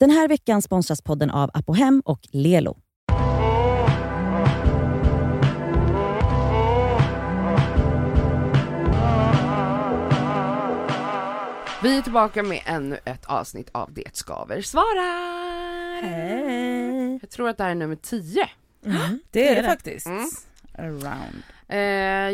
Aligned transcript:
Den 0.00 0.10
här 0.10 0.28
veckan 0.28 0.62
sponsras 0.62 1.02
podden 1.02 1.30
av 1.30 1.50
Apohem 1.54 2.02
och 2.04 2.20
Lelo. 2.32 2.76
Vi 11.82 11.98
är 11.98 12.02
tillbaka 12.02 12.42
med 12.42 12.62
ännu 12.66 12.98
ett 13.04 13.26
avsnitt 13.26 13.70
av 13.72 13.92
Det 13.92 14.16
skaver 14.16 14.62
svarar! 14.62 16.02
Hej! 16.02 17.18
Jag 17.22 17.30
tror 17.30 17.48
att 17.48 17.56
det 17.56 17.64
här 17.64 17.70
är 17.70 17.74
nummer 17.74 17.96
10. 17.96 18.48
Mm, 18.84 19.20
det 19.30 19.48
är 19.48 19.62
det 19.62 19.68
faktiskt. 19.68 20.06
Mm. 20.06 20.28
Around. 20.78 21.42
Eh, 21.68 21.78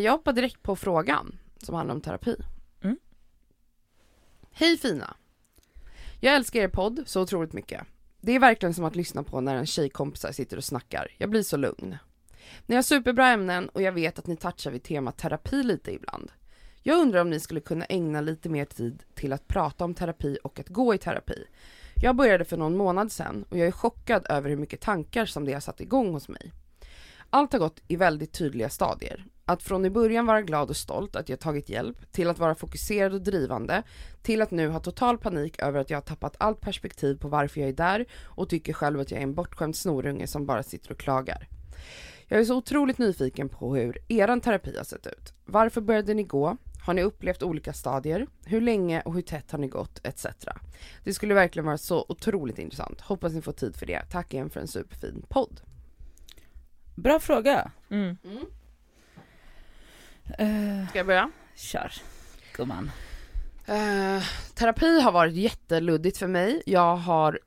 jag 0.05 0.13
hoppar 0.13 0.33
direkt 0.33 0.63
på 0.63 0.77
frågan 0.77 1.39
som 1.59 1.75
handlar 1.75 1.95
om 1.95 2.01
terapi. 2.01 2.37
Mm. 2.83 2.97
Hej 4.53 4.77
fina! 4.79 5.17
Jag 6.25 6.35
älskar 6.35 6.61
er 6.61 6.69
podd 6.69 7.03
så 7.07 7.23
otroligt 7.23 7.53
mycket. 7.53 7.83
Det 8.21 8.33
är 8.33 8.39
verkligen 8.39 8.75
som 8.75 8.85
att 8.85 8.97
lyssna 8.97 9.23
på 9.23 9.41
när 9.41 9.57
en 9.57 9.67
tjejkompisar 9.67 10.33
sitter 10.33 10.57
och 10.57 10.65
snackar. 10.65 11.09
Jag 11.19 11.31
blir 11.31 11.43
så 11.43 11.57
lugn. 11.57 11.97
Ni 12.67 12.75
har 12.75 12.83
superbra 12.83 13.29
ämnen 13.29 13.69
och 13.69 13.83
jag 13.83 13.93
vet 13.93 14.19
att 14.19 14.27
ni 14.27 14.37
touchar 14.37 14.71
vid 14.71 14.83
temat 14.83 15.19
terapi 15.19 15.63
lite 15.63 15.93
ibland. 15.93 16.33
Jag 16.83 16.99
undrar 16.99 17.21
om 17.21 17.31
ni 17.31 17.41
skulle 17.41 17.61
kunna 17.61 17.85
ägna 17.85 18.21
lite 18.21 18.49
mer 18.49 18.65
tid 18.65 19.03
till 19.15 19.33
att 19.33 19.49
prata 19.49 19.85
om 19.85 19.95
terapi 19.95 20.39
och 20.45 20.61
att 20.61 20.69
gå 20.69 20.95
i 20.95 20.99
terapi. 20.99 21.45
Jag 21.95 22.17
började 22.17 22.45
för 22.45 22.57
någon 22.57 22.77
månad 22.77 23.13
sedan 23.13 23.45
och 23.49 23.59
jag 23.59 23.67
är 23.67 23.73
chockad 23.73 24.27
över 24.29 24.51
hur 24.51 24.57
mycket 24.57 24.81
tankar 24.81 25.27
som 25.27 25.45
det 25.45 25.53
har 25.53 25.61
satt 25.61 25.81
igång 25.81 26.13
hos 26.13 26.29
mig. 26.29 26.53
Allt 27.31 27.53
har 27.53 27.59
gått 27.59 27.81
i 27.89 27.97
väldigt 27.97 28.33
tydliga 28.33 28.69
stadier. 28.69 29.27
Att 29.45 29.63
från 29.63 29.85
i 29.85 29.91
början 29.91 30.27
vara 30.27 30.43
glad 30.43 30.71
och 30.71 30.77
stolt 30.77 31.17
att 31.17 31.29
jag 31.29 31.41
tagit 31.41 31.69
hjälp, 31.69 32.13
till 32.13 32.29
att 32.29 32.39
vara 32.39 32.55
fokuserad 32.55 33.15
och 33.15 33.23
drivande, 33.23 33.83
till 34.23 34.43
att 34.43 34.51
nu 34.51 34.69
ha 34.69 34.81
total 34.81 35.19
panik 35.19 35.63
över 35.63 35.81
att 35.81 35.91
jag 35.91 35.97
har 35.97 36.03
tappat 36.03 36.37
allt 36.39 36.61
perspektiv 36.61 37.15
på 37.19 37.29
varför 37.29 37.61
jag 37.61 37.69
är 37.69 37.73
där 37.73 38.07
och 38.23 38.49
tycker 38.49 38.73
själv 38.73 39.01
att 39.01 39.11
jag 39.11 39.19
är 39.19 39.23
en 39.23 39.35
bortskämd 39.35 39.77
snorunge 39.77 40.27
som 40.27 40.47
bara 40.47 40.63
sitter 40.63 40.93
och 40.93 40.99
klagar. 40.99 41.49
Jag 42.27 42.41
är 42.41 42.45
så 42.45 42.57
otroligt 42.57 42.99
nyfiken 42.99 43.49
på 43.49 43.77
hur 43.77 43.99
eran 44.09 44.41
terapi 44.41 44.77
har 44.77 44.85
sett 44.85 45.07
ut. 45.07 45.35
Varför 45.45 45.81
började 45.81 46.15
ni 46.15 46.23
gå? 46.23 46.57
Har 46.87 46.95
ni 46.95 47.03
upplevt 47.03 47.43
olika 47.43 47.73
stadier? 47.73 48.27
Hur 48.45 48.61
länge 48.61 49.01
och 49.01 49.15
hur 49.15 49.23
tätt 49.23 49.51
har 49.51 49.59
ni 49.59 49.69
gått? 49.69 50.01
Etc. 50.07 50.27
Det 51.05 51.15
skulle 51.15 51.35
verkligen 51.35 51.67
vara 51.67 51.79
så 51.79 52.07
otroligt 52.09 52.59
intressant. 52.59 53.01
Hoppas 53.01 53.33
ni 53.33 53.43
får 53.43 53.53
tid 53.53 53.77
för 53.77 53.87
det. 53.87 54.03
Tack 54.11 54.35
igen 54.35 54.51
för 54.51 54.61
en 54.61 54.69
superfin 54.69 55.25
podd. 55.29 55.61
Bra 56.95 57.21
fråga. 57.21 57.71
Mm. 57.91 58.17
Uh, 60.41 60.89
Ska 60.89 60.99
jag 60.99 61.07
börja? 61.07 61.31
kör, 61.55 61.93
gumman. 62.57 62.91
Eh, 63.67 64.23
terapi 64.55 65.01
har 65.01 65.13
varit 65.13 65.35
jätteluddigt 65.35 66.19
för 66.19 66.27
mig. 66.27 66.63
Jag 66.67 66.97
har 66.97 67.41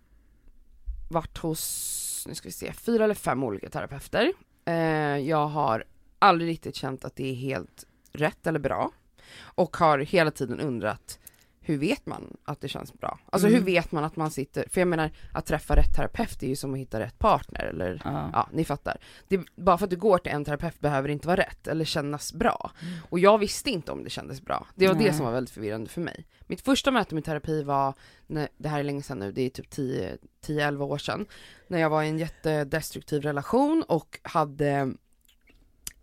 varit 1.10 1.38
hos, 1.38 2.24
nu 2.28 2.36
ska 2.36 2.48
vi 2.48 2.54
se, 2.54 2.74
fyra 2.74 3.04
eller 3.04 3.14
fem 3.14 3.44
olika 3.44 3.70
terapeuter. 3.70 4.34
Eh, 4.66 4.76
jag 5.18 5.48
har 5.48 5.84
aldrig 6.20 6.50
riktigt 6.50 6.76
känt 6.76 7.06
att 7.06 7.16
det 7.16 7.32
är 7.32 7.36
helt 7.36 7.84
rätt 8.12 8.48
eller 8.48 8.60
bra. 8.60 8.92
Och 9.40 9.78
har 9.78 10.00
hela 10.00 10.32
tiden 10.32 10.60
undrat, 10.60 11.20
hur 11.66 11.78
vet 11.78 12.06
man 12.06 12.38
att 12.44 12.62
det 12.62 12.68
känns 12.68 12.94
bra? 12.94 13.20
Alltså 13.30 13.48
Mm. 13.48 13.60
hur 13.60 13.66
vet 13.66 13.92
man 13.92 14.04
att 14.04 14.16
man 14.16 14.32
sitter, 14.32 14.66
för 14.70 14.82
jag 14.82 14.88
menar 14.88 15.12
att 15.34 15.46
träffa 15.46 15.76
rätt 15.76 15.96
terapeut 15.96 16.44
är 16.44 16.48
ju 16.48 16.56
som 16.56 16.74
att 16.74 16.80
hitta 16.80 17.00
rätt 17.00 17.20
partner 17.20 17.66
eller 17.66 18.02
Ja. 18.06 18.30
Ja, 18.34 18.50
ni 18.54 18.66
fattar. 18.66 18.98
Det, 19.28 19.40
bara 19.56 19.78
för 19.78 19.84
att 19.86 19.90
du 19.90 19.96
går 19.98 20.18
till 20.18 20.32
en 20.32 20.46
terapeut 20.46 20.80
behöver 20.80 21.08
det 21.08 21.14
inte 21.14 21.28
vara 21.28 21.38
rätt 21.38 21.68
eller 21.68 21.86
kännas 21.86 22.34
bra. 22.34 22.72
Mm. 22.82 22.94
Och 23.10 23.20
jag 23.20 23.38
visste 23.38 23.70
inte 23.70 23.92
om 23.92 24.04
det 24.04 24.10
kändes 24.10 24.42
bra. 24.42 24.68
Det 24.76 24.88
var 24.88 24.96
Nej. 24.96 25.04
det 25.06 25.14
som 25.14 25.26
var 25.26 25.32
väldigt 25.34 25.54
förvirrande 25.54 25.90
för 25.90 26.02
mig. 26.02 26.26
Mitt 26.48 26.62
första 26.62 26.92
möte 26.92 27.16
med 27.16 27.24
terapi 27.26 27.64
var, 27.64 27.94
när, 28.28 28.48
det 28.58 28.70
här 28.70 28.80
är 28.80 28.84
länge 28.84 29.02
sedan 29.02 29.20
nu, 29.20 29.32
det 29.32 29.42
är 29.42 29.50
typ 29.50 29.70
10 29.70 30.18
10-11 30.46 30.82
år 30.84 30.98
sedan, 30.98 31.26
när 31.68 31.80
jag 31.80 31.90
var 31.90 32.04
i 32.04 32.08
en 32.10 32.20
jättedestruktiv 32.20 33.22
relation 33.22 33.84
och 33.88 34.20
hade 34.24 34.94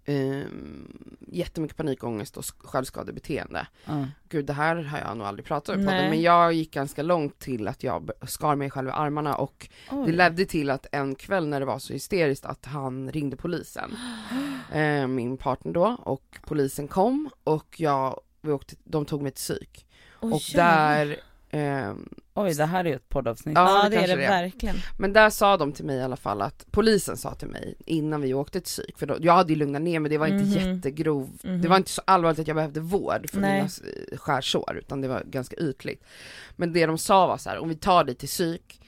um, 0.06 1.17
jättemycket 1.28 1.77
panikångest 1.77 2.36
och 2.36 2.42
sk- 2.42 2.67
självskadebeteende. 2.67 3.67
Ja. 3.85 4.07
Gud 4.29 4.46
det 4.46 4.52
här 4.52 4.77
har 4.77 4.98
jag 4.98 5.17
nog 5.17 5.27
aldrig 5.27 5.46
pratat 5.46 5.77
om 5.77 5.85
podden, 5.85 6.11
men 6.11 6.23
jag 6.23 6.52
gick 6.52 6.70
ganska 6.74 7.02
långt 7.02 7.39
till 7.39 7.68
att 7.68 7.83
jag 7.83 8.11
skar 8.27 8.57
mig 8.57 8.70
själv 8.70 8.89
i 8.89 8.92
armarna 8.92 9.35
och 9.35 9.68
det 9.90 9.96
Oj. 9.96 10.13
ledde 10.13 10.45
till 10.45 10.70
att 10.70 10.86
en 10.92 11.14
kväll 11.14 11.48
när 11.48 11.61
det 11.61 11.67
var 11.67 11.79
så 11.79 11.92
hysteriskt 11.92 12.45
att 12.45 12.67
han 12.67 13.13
ringde 13.13 13.36
polisen, 13.36 13.96
eh, 14.73 15.07
min 15.07 15.36
partner 15.36 15.73
då, 15.73 15.96
och 16.02 16.39
polisen 16.46 16.89
kom 16.89 17.30
och 17.45 17.80
jag, 17.80 18.20
vi 18.40 18.52
åkte, 18.52 18.77
de 18.84 19.05
tog 19.05 19.23
mig 19.23 19.33
till 19.33 19.36
psyk. 19.42 19.86
Oj, 20.20 20.33
och 20.33 20.40
där, 20.55 21.17
ehm, 21.52 22.08
Oj, 22.35 22.55
det 22.55 22.64
här 22.64 22.85
är 22.85 22.89
ju 22.89 22.95
ett 22.96 23.08
poddavsnitt. 23.08 23.55
Ja, 23.57 23.83
det 23.83 23.89
det 23.89 23.96
är 23.96 24.01
det 24.08 24.14
det 24.23 24.29
verkligen. 24.29 24.77
men 24.98 25.13
där 25.13 25.30
sa 25.30 25.57
de 25.57 25.73
till 25.73 25.85
mig 25.85 25.96
i 25.96 26.02
alla 26.02 26.17
fall 26.17 26.42
att, 26.42 26.67
polisen 26.70 27.17
sa 27.17 27.35
till 27.35 27.48
mig 27.48 27.74
innan 27.86 28.20
vi 28.20 28.35
åkte 28.35 28.61
till 28.61 28.64
psyk, 28.67 28.98
för 28.98 29.07
då, 29.07 29.17
jag 29.20 29.33
hade 29.33 29.52
ju 29.52 29.58
lugnat 29.58 29.83
ner 29.83 30.01
mig, 30.01 30.11
det 30.11 30.18
var 30.18 30.27
inte 30.27 30.58
Mhm. 30.61 30.74
jättegrov, 30.77 31.30
Mhm. 31.42 31.63
det 31.63 31.68
var 31.68 31.77
inte 31.77 31.90
så 31.90 32.02
allvarligt 32.05 32.39
att 32.39 32.46
jag 32.48 32.55
behövde 32.57 32.80
vård 32.80 33.30
för 33.30 33.40
Nej. 33.40 33.52
mina 33.52 33.64
eh, 34.13 34.18
skärsår, 34.18 34.77
utan 34.79 35.01
det 35.01 35.08
var 35.08 35.23
ganska 35.27 35.57
ytligt. 35.57 36.05
Men 36.57 36.73
det 36.73 36.86
de 36.86 36.98
sa 36.98 37.27
var 37.27 37.36
så 37.39 37.51
här: 37.51 37.58
om 37.58 37.69
vi 37.69 37.74
tar 37.74 38.05
dig 38.05 38.14
till 38.14 38.29
psyk, 38.29 38.82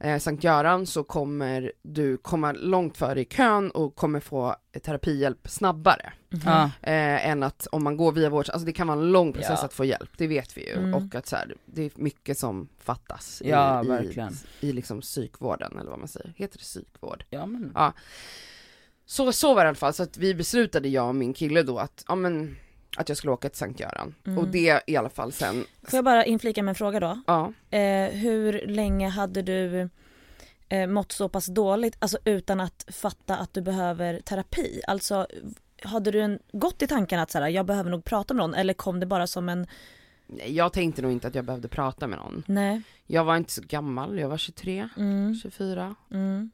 eh, 0.00 0.18
Sankt 0.18 0.44
Göran 0.44 0.86
så 0.86 1.04
kommer 1.04 1.72
du 1.82 2.16
komma 2.16 2.52
långt 2.52 2.96
före 2.96 3.20
i 3.20 3.24
kön 3.24 3.70
och 3.70 3.94
kommer 3.96 4.20
få 4.20 4.56
terapihjälp 4.82 5.48
snabbare. 5.48 6.12
Ja. 6.44 6.64
Eh, 6.82 7.28
än 7.28 7.42
att 7.42 7.66
om 7.72 7.84
man 7.84 7.96
går 7.96 8.12
via 8.12 8.30
vård, 8.30 8.48
alltså 8.50 8.66
det 8.66 8.72
kan 8.72 8.86
vara 8.86 8.98
en 8.98 9.12
lång 9.12 9.32
process 9.32 9.58
Ja. 9.60 9.64
att 9.64 9.72
få 9.74 9.84
hjälp, 9.84 10.10
det 10.16 10.26
vet 10.26 10.56
vi 10.56 10.66
ju. 10.68 10.72
Mm. 10.78 10.94
Och 10.94 11.14
att 11.14 11.26
så 11.26 11.36
här, 11.36 11.54
det 11.66 11.82
är 11.82 11.90
mycket 11.94 12.38
som 12.38 12.68
fattas 12.78 13.42
Ja, 13.44 13.84
i, 13.84 13.88
verkligen. 13.88 14.32
i, 14.60 14.68
i 14.68 14.72
liksom 14.72 15.00
psykvården 15.00 15.78
eller 15.80 15.90
vad 15.90 15.98
man 15.98 16.08
säger, 16.08 16.32
heter 16.36 16.58
det 16.58 16.62
psykvård? 16.64 17.24
Ja, 17.30 17.46
men. 17.46 17.72
Ja. 17.74 17.92
Så, 19.06 19.32
så 19.32 19.54
var 19.54 19.64
det 19.64 19.66
i 19.66 19.68
alla 19.68 19.74
fall, 19.74 19.94
så 19.94 20.02
att 20.02 20.16
vi 20.16 20.34
beslutade 20.34 20.88
jag 20.88 21.08
och 21.08 21.14
min 21.14 21.32
kille 21.34 21.62
då 21.62 21.78
att, 21.78 22.04
ja 22.08 22.14
men, 22.14 22.56
att 22.96 23.08
jag 23.08 23.18
skulle 23.18 23.32
åka 23.32 23.48
till 23.48 23.58
Sankt 23.58 23.80
Göran. 23.80 24.14
Mm. 24.26 24.38
Och 24.38 24.48
det 24.48 24.82
i 24.86 24.96
alla 24.96 25.08
fall 25.10 25.32
sen, 25.32 25.64
Får 25.82 25.96
jag 25.96 26.04
bara 26.04 26.24
inflika 26.24 26.62
med 26.62 26.68
en 26.68 26.74
fråga 26.74 27.00
då? 27.00 27.20
ja. 27.26 27.52
Eh, 27.78 28.10
hur 28.10 28.66
länge 28.66 29.08
hade 29.08 29.42
du 29.42 29.88
eh, 30.68 30.86
mått 30.86 31.12
så 31.12 31.28
pass 31.28 31.46
dåligt, 31.46 31.96
alltså 31.98 32.18
utan 32.24 32.60
att 32.60 32.84
fatta 32.92 33.36
att 33.36 33.54
du 33.54 33.60
behöver 33.60 34.20
terapi? 34.20 34.80
Alltså 34.86 35.26
hade 35.82 36.10
du 36.10 36.20
en, 36.20 36.38
gått 36.52 36.82
i 36.82 36.86
tanken 36.86 37.20
att 37.20 37.30
så 37.30 37.38
här, 37.38 37.48
jag 37.48 37.66
behöver 37.66 37.90
nog 37.90 38.04
prata 38.04 38.34
med 38.34 38.42
någon 38.42 38.54
eller 38.54 38.74
kom 38.74 39.00
det 39.00 39.06
bara 39.06 39.26
som 39.26 39.48
en, 39.48 39.66
jag 40.46 40.72
tänkte 40.72 41.02
nog 41.02 41.12
inte 41.12 41.28
att 41.28 41.34
jag 41.34 41.44
behövde 41.44 41.68
prata 41.68 42.06
med 42.06 42.18
någon. 42.18 42.42
nej, 42.46 42.82
Jag 43.06 43.24
var 43.24 43.36
inte 43.36 43.52
så 43.52 43.62
gammal, 43.66 44.18
jag 44.18 44.28
var 44.28 44.38
23, 44.38 44.88
mm, 44.96 45.34
24. 45.42 45.94
mm. 46.10 46.50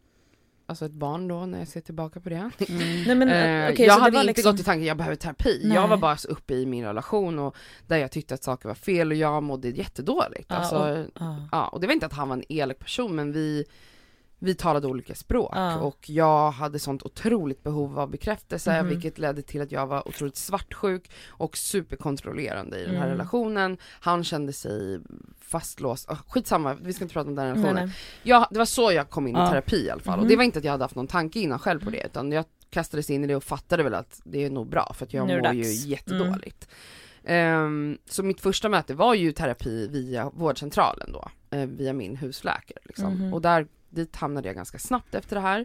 Alltså 0.68 0.84
ett 0.86 0.92
barn 0.92 1.28
då 1.28 1.46
när 1.46 1.58
jag 1.58 1.68
ser 1.68 1.80
tillbaka 1.80 2.20
på 2.20 2.28
det. 2.28 2.50
Mm. 2.68 3.02
Nej 3.06 3.14
men 3.14 3.28
Eh, 3.28 3.72
okej 3.72 3.86
jag 3.86 3.94
hade 3.98 4.16
inte 4.16 4.26
liksom, 4.26 4.52
gått 4.52 4.60
i 4.60 4.64
tanken 4.64 4.84
jag 4.86 4.96
behöver 4.96 5.16
terapi. 5.16 5.60
Nej. 5.64 5.74
Jag 5.76 5.88
var 5.88 5.96
bara 5.96 6.16
så 6.16 6.28
uppe 6.28 6.54
i 6.54 6.66
min 6.66 6.84
relation 6.84 7.38
och 7.38 7.56
där 7.86 7.96
jag 7.96 8.10
tyckte 8.10 8.34
att 8.34 8.44
saker 8.44 8.68
var 8.68 8.74
fel 8.74 9.10
och 9.10 9.16
jag 9.16 9.42
mådde 9.42 9.68
jättedåligt. 9.68 10.46
Ja, 10.48 10.56
alltså, 10.56 10.76
och- 10.76 11.06
ja. 11.20 11.48
ja, 11.52 11.68
och 11.68 11.80
det 11.80 11.86
var 11.86 11.94
inte 11.94 12.06
att 12.06 12.12
han 12.12 12.28
var 12.28 12.36
en 12.36 12.44
elak 12.48 12.78
person 12.78 13.16
men 13.16 13.32
vi 13.32 13.64
vi 14.38 14.54
talade 14.54 14.86
olika 14.86 15.14
språk 15.14 15.52
Ja. 15.54 15.76
och 15.80 16.10
jag 16.10 16.50
hade 16.50 16.78
sånt 16.78 17.02
otroligt 17.02 17.62
behov 17.62 17.98
av 17.98 18.10
bekräftelse 18.10 18.82
Mhm. 18.82 18.88
vilket 18.88 19.18
ledde 19.18 19.42
till 19.42 19.60
att 19.60 19.72
jag 19.72 19.86
var 19.86 20.08
otroligt 20.08 20.36
svartsjuk 20.36 21.10
och 21.28 21.56
superkontrollerande 21.56 22.78
i 22.78 22.82
den 22.86 22.90
här 22.96 23.06
Mm. 23.06 23.10
relationen. 23.10 23.76
Han 24.00 24.24
kände 24.24 24.52
sig 24.52 25.00
fastlåst, 25.40 26.08
oh, 26.08 26.18
skitsamma 26.28 26.74
vi 26.74 26.92
ska 26.92 27.04
inte 27.04 27.12
prata 27.14 27.28
om 27.28 27.34
den 27.34 27.44
nej, 27.44 27.54
relationen. 27.54 27.86
nej. 27.86 27.96
Ja, 28.22 28.48
det 28.50 28.58
var 28.58 28.64
så 28.66 28.92
jag 28.92 29.10
kom 29.10 29.26
in 29.28 29.36
i 29.36 29.38
Ja. 29.38 29.50
terapi 29.50 29.86
i 29.86 29.90
alla 29.90 30.00
fall 30.00 30.18
och 30.18 30.24
Mhm. 30.24 30.28
det 30.30 30.36
var 30.36 30.44
inte 30.44 30.58
att 30.58 30.64
jag 30.64 30.72
hade 30.72 30.84
haft 30.84 30.94
någon 30.96 31.06
tanke 31.06 31.40
innan 31.40 31.58
själv 31.58 31.84
på 31.84 31.90
det 31.90 32.06
utan 32.06 32.32
jag 32.32 32.44
kastades 32.70 33.10
in 33.10 33.24
i 33.24 33.26
det 33.26 33.36
och 33.36 33.44
fattade 33.44 33.82
väl 33.82 33.94
att 33.94 34.20
det 34.24 34.44
är 34.44 34.50
nog 34.50 34.68
bra 34.68 34.92
för 34.94 35.06
att 35.06 35.14
jag 35.14 35.26
Nu 35.26 35.36
mår 35.42 35.54
ju 35.54 35.60
dags. 35.62 35.78
Mm. 35.80 35.90
jättedåligt. 35.90 36.68
Ehm, 37.24 37.98
så 38.08 38.22
mitt 38.22 38.40
första 38.40 38.68
möte 38.68 38.94
var 38.94 39.14
ju 39.14 39.32
terapi 39.32 39.88
via 39.88 40.30
vårdcentralen 40.30 41.12
då, 41.12 41.28
eh, 41.50 41.66
via 41.66 41.92
min 41.92 42.16
husläkare 42.16 42.78
liksom. 42.84 43.14
Mhm. 43.14 43.34
Och 43.34 43.40
där, 43.42 43.66
dit 43.90 44.16
hamnade 44.16 44.48
jag 44.48 44.56
ganska 44.56 44.78
snabbt 44.78 45.14
efter 45.14 45.36
det 45.36 45.42
här. 45.42 45.64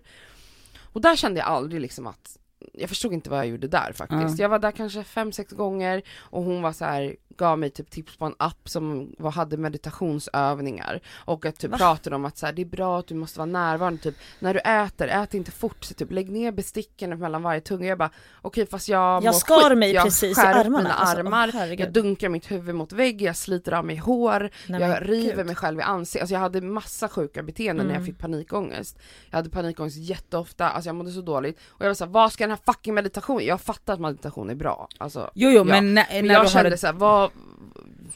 Och 0.79 1.01
där 1.01 1.15
kände 1.15 1.39
jag 1.39 1.47
aldrig 1.47 1.81
liksom 1.81 2.07
att 2.07 2.37
jag 2.73 2.89
förstod 2.89 3.13
inte 3.13 3.29
vad 3.29 3.39
jag 3.39 3.47
gjorde 3.47 3.67
där 3.67 3.93
faktiskt. 3.93 4.39
Ja. 4.39 4.43
Jag 4.43 4.49
var 4.49 4.59
där 4.59 4.71
kanske 4.71 5.03
fem, 5.03 5.31
sex 5.31 5.51
gånger 5.51 6.01
och 6.17 6.43
hon 6.43 6.61
var 6.61 6.73
så 6.73 6.85
här, 6.85 7.15
gav 7.37 7.59
mig 7.59 7.69
typ 7.69 7.89
tips 7.91 8.17
på 8.17 8.25
en 8.25 8.35
app 8.39 8.69
som 8.69 9.15
var, 9.17 9.31
hade 9.31 9.57
meditationsövningar 9.57 10.99
och 11.15 11.45
att 11.45 11.59
typ 11.59 11.71
Va? 11.71 11.77
pratade 11.77 12.15
om 12.15 12.25
att 12.25 12.37
så 12.37 12.45
här, 12.45 12.53
det 12.53 12.61
är 12.61 12.65
bra 12.65 12.99
att 12.99 13.07
du 13.07 13.15
måste 13.15 13.39
vara 13.39 13.45
närvarande, 13.45 14.01
typ 14.01 14.15
när 14.39 14.53
du 14.53 14.59
äter, 14.59 15.07
ät 15.07 15.33
inte 15.33 15.51
fort, 15.51 15.83
så 15.83 15.93
typ 15.93 16.11
lägg 16.11 16.31
ner 16.31 16.51
besticken 16.51 17.19
mellan 17.19 17.43
varje 17.43 17.61
tunga. 17.61 17.87
Jag 17.87 17.97
bara 17.97 18.09
okej 18.41 18.65
fast 18.65 18.87
jag 18.89 19.23
Jag 19.23 19.35
skar 19.35 19.69
skit. 19.69 19.77
mig 19.77 19.91
jag 19.91 20.03
precis 20.03 20.37
i 20.37 20.41
armarna. 20.41 20.77
mina 20.77 20.93
Alltså, 20.93 21.17
armar, 21.17 21.51
herregud. 21.53 21.79
jag 21.85 21.93
dunkar 21.93 22.29
mitt 22.29 22.51
huvud 22.51 22.75
mot 22.75 22.91
vägg, 22.93 23.21
jag 23.21 23.35
sliter 23.35 23.71
av 23.71 23.85
mig 23.85 23.95
hår, 23.97 24.49
Nej, 24.67 24.81
jag 24.81 25.09
river 25.09 25.35
gud. 25.35 25.45
mig 25.45 25.55
själv 25.55 25.79
i 25.79 25.83
ansiktet, 25.83 26.21
alltså 26.21 26.33
jag 26.33 26.39
hade 26.39 26.61
massa 26.61 27.09
sjuka 27.09 27.43
beteenden 27.43 27.87
när 27.87 27.93
jag 27.93 28.01
Mm. 28.01 28.05
fick 28.13 28.17
panikångest. 28.21 28.99
Jag 29.29 29.37
hade 29.37 29.49
panikångest 29.49 29.97
jätteofta, 29.97 30.69
alltså 30.69 30.89
jag 30.89 30.95
mådde 30.95 31.11
så 31.11 31.21
dåligt 31.21 31.59
och 31.67 31.81
jag 31.85 31.89
var 31.89 31.93
såhär, 31.93 32.11
vad 32.11 32.33
ska 32.33 32.43
den 32.43 32.51
här 32.51 32.73
fucking 32.73 32.93
meditationen, 32.93 33.45
jag 33.45 33.61
fattar 33.61 33.93
att 33.93 33.99
meditation 33.99 34.49
är 34.49 34.55
bra, 34.55 34.87
alltså 34.97 35.31
Jo, 35.33 35.49
jo, 35.49 35.57
Ja. 35.57 35.63
men 35.63 35.93
när, 35.93 36.05
men 36.11 36.27
när 36.27 36.33
jag 36.33 36.45
du 36.45 36.49
kände 36.49 36.69
har 36.69 36.77
såhär, 36.77 36.93
vad, 36.93 37.20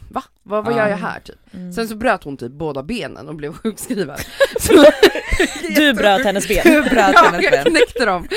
va? 0.10 0.24
Vad, 0.44 0.66
vad 0.66 0.75
gör 0.75 0.88
jag 0.88 0.98
här 0.98 1.19
typ? 1.19 1.54
Mm. 1.54 1.74
Sen 1.74 1.88
så 1.88 1.96
bröt 1.96 2.24
hon 2.24 2.38
typ 2.38 2.52
båda 2.52 2.84
benen 2.84 3.28
och 3.30 3.36
blev 3.36 3.54
sjukskriven. 3.63 4.18
Så, 4.60 4.86
Du 5.75 5.94
bröt 5.94 6.24
hennes 6.25 6.48
ben. 6.48 6.62
Du 6.63 6.81
bröt 6.81 7.13
ja, 7.13 7.22
hennes 7.31 7.44
jag 7.44 7.52
ben. 7.52 7.63
knäckte 7.66 8.06
dem. 8.06 8.28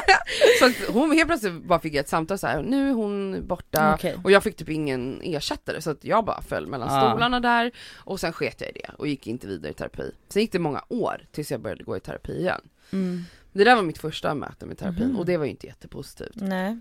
så 0.58 0.92
hon 0.92 1.10
helt 1.12 1.26
plötsligt 1.28 1.62
bara 1.64 1.78
fick 1.80 1.94
ett 1.94 2.08
samtal 2.08 2.38
så 2.38 2.46
här. 2.46 2.62
nu 2.62 2.88
är 2.88 2.92
hon 2.94 3.46
borta. 3.46 3.94
Okej. 3.94 4.16
Och 4.24 4.30
jag 4.30 4.42
fick 4.42 4.56
typ 4.56 4.68
ingen 4.68 5.20
ersättare 5.24 5.80
så 5.82 5.90
att 5.90 6.04
jag 6.04 6.24
bara 6.24 6.42
föll 6.42 6.66
mellan 6.66 6.88
Ja. 6.94 7.00
stolarna 7.10 7.40
där 7.40 7.72
och 7.96 8.20
sen 8.20 8.32
sket 8.32 8.60
jag 8.60 8.70
i 8.70 8.72
det 8.72 8.90
och 8.98 9.06
gick 9.08 9.26
inte 9.26 9.46
vidare 9.46 9.70
i 9.70 9.74
terapi. 9.74 10.10
Sen 10.28 10.42
gick 10.42 10.52
det 10.52 10.58
många 10.58 10.82
år 10.88 11.26
tills 11.32 11.50
jag 11.50 11.60
började 11.60 11.84
gå 11.84 11.96
i 11.96 12.00
terapi 12.00 12.32
igen. 12.32 12.60
Mm. 12.92 13.24
Det 13.52 13.64
där 13.64 13.74
var 13.76 13.82
mitt 13.82 13.98
första 13.98 14.34
möte 14.34 14.66
med 14.66 14.78
terapin 14.78 15.06
Mhm. 15.08 15.16
och 15.18 15.26
det 15.26 15.36
var 15.36 15.44
ju 15.44 15.50
inte 15.50 15.66
jättepositivt. 15.66 16.32
Nej. 16.34 16.78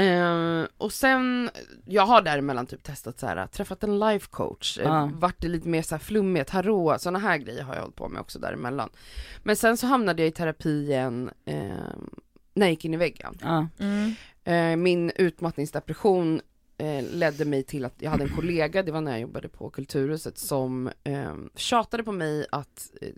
Eh, 0.00 0.66
och 0.78 0.92
sen, 0.92 1.50
jag 1.84 2.06
har 2.06 2.22
däremellan 2.22 2.66
typ 2.66 2.82
testat 2.82 3.20
så 3.20 3.26
här, 3.26 3.46
träffat 3.46 3.84
en 3.84 3.98
life 3.98 4.26
coach, 4.30 4.78
vart 5.12 5.40
det 5.40 5.48
lite 5.48 5.68
mer 5.68 5.82
så 5.82 5.94
här 5.94 6.00
flummigt, 6.00 6.50
tarot, 6.50 7.00
sådana 7.00 7.18
här 7.18 7.38
grejer 7.38 7.62
har 7.62 7.74
jag 7.74 7.80
hållit 7.80 7.96
på 7.96 8.08
med 8.08 8.20
också 8.20 8.38
däremellan. 8.38 8.90
Men 9.42 9.56
sen 9.56 9.76
så 9.76 9.86
hamnade 9.86 10.22
jag 10.22 10.28
i 10.28 10.32
terapi 10.32 10.82
igen 10.82 11.30
eh, 11.44 11.54
när 12.54 12.66
jag 12.66 12.70
gick 12.70 12.84
in 12.84 12.94
i 12.94 12.96
väggen. 12.96 13.38
Ja. 13.40 13.68
Mm. 13.78 14.14
Eh, 14.44 14.76
min 14.76 15.10
utmattningsdepression 15.16 16.40
eh, 16.78 17.04
ledde 17.12 17.44
mig 17.44 17.62
till 17.62 17.84
att 17.84 17.94
jag 17.98 18.10
hade 18.10 18.24
en 18.24 18.36
kollega, 18.36 18.82
det 18.82 18.92
var 18.92 19.00
när 19.00 19.12
jag 19.12 19.20
jobbade 19.20 19.48
på 19.48 19.70
Kulturhuset, 19.70 20.38
som 20.38 20.90
eh, 21.04 21.34
tjatade 21.54 22.04
på 22.04 22.12
mig 22.12 22.46
att 22.52 22.90
eh, 23.00 23.08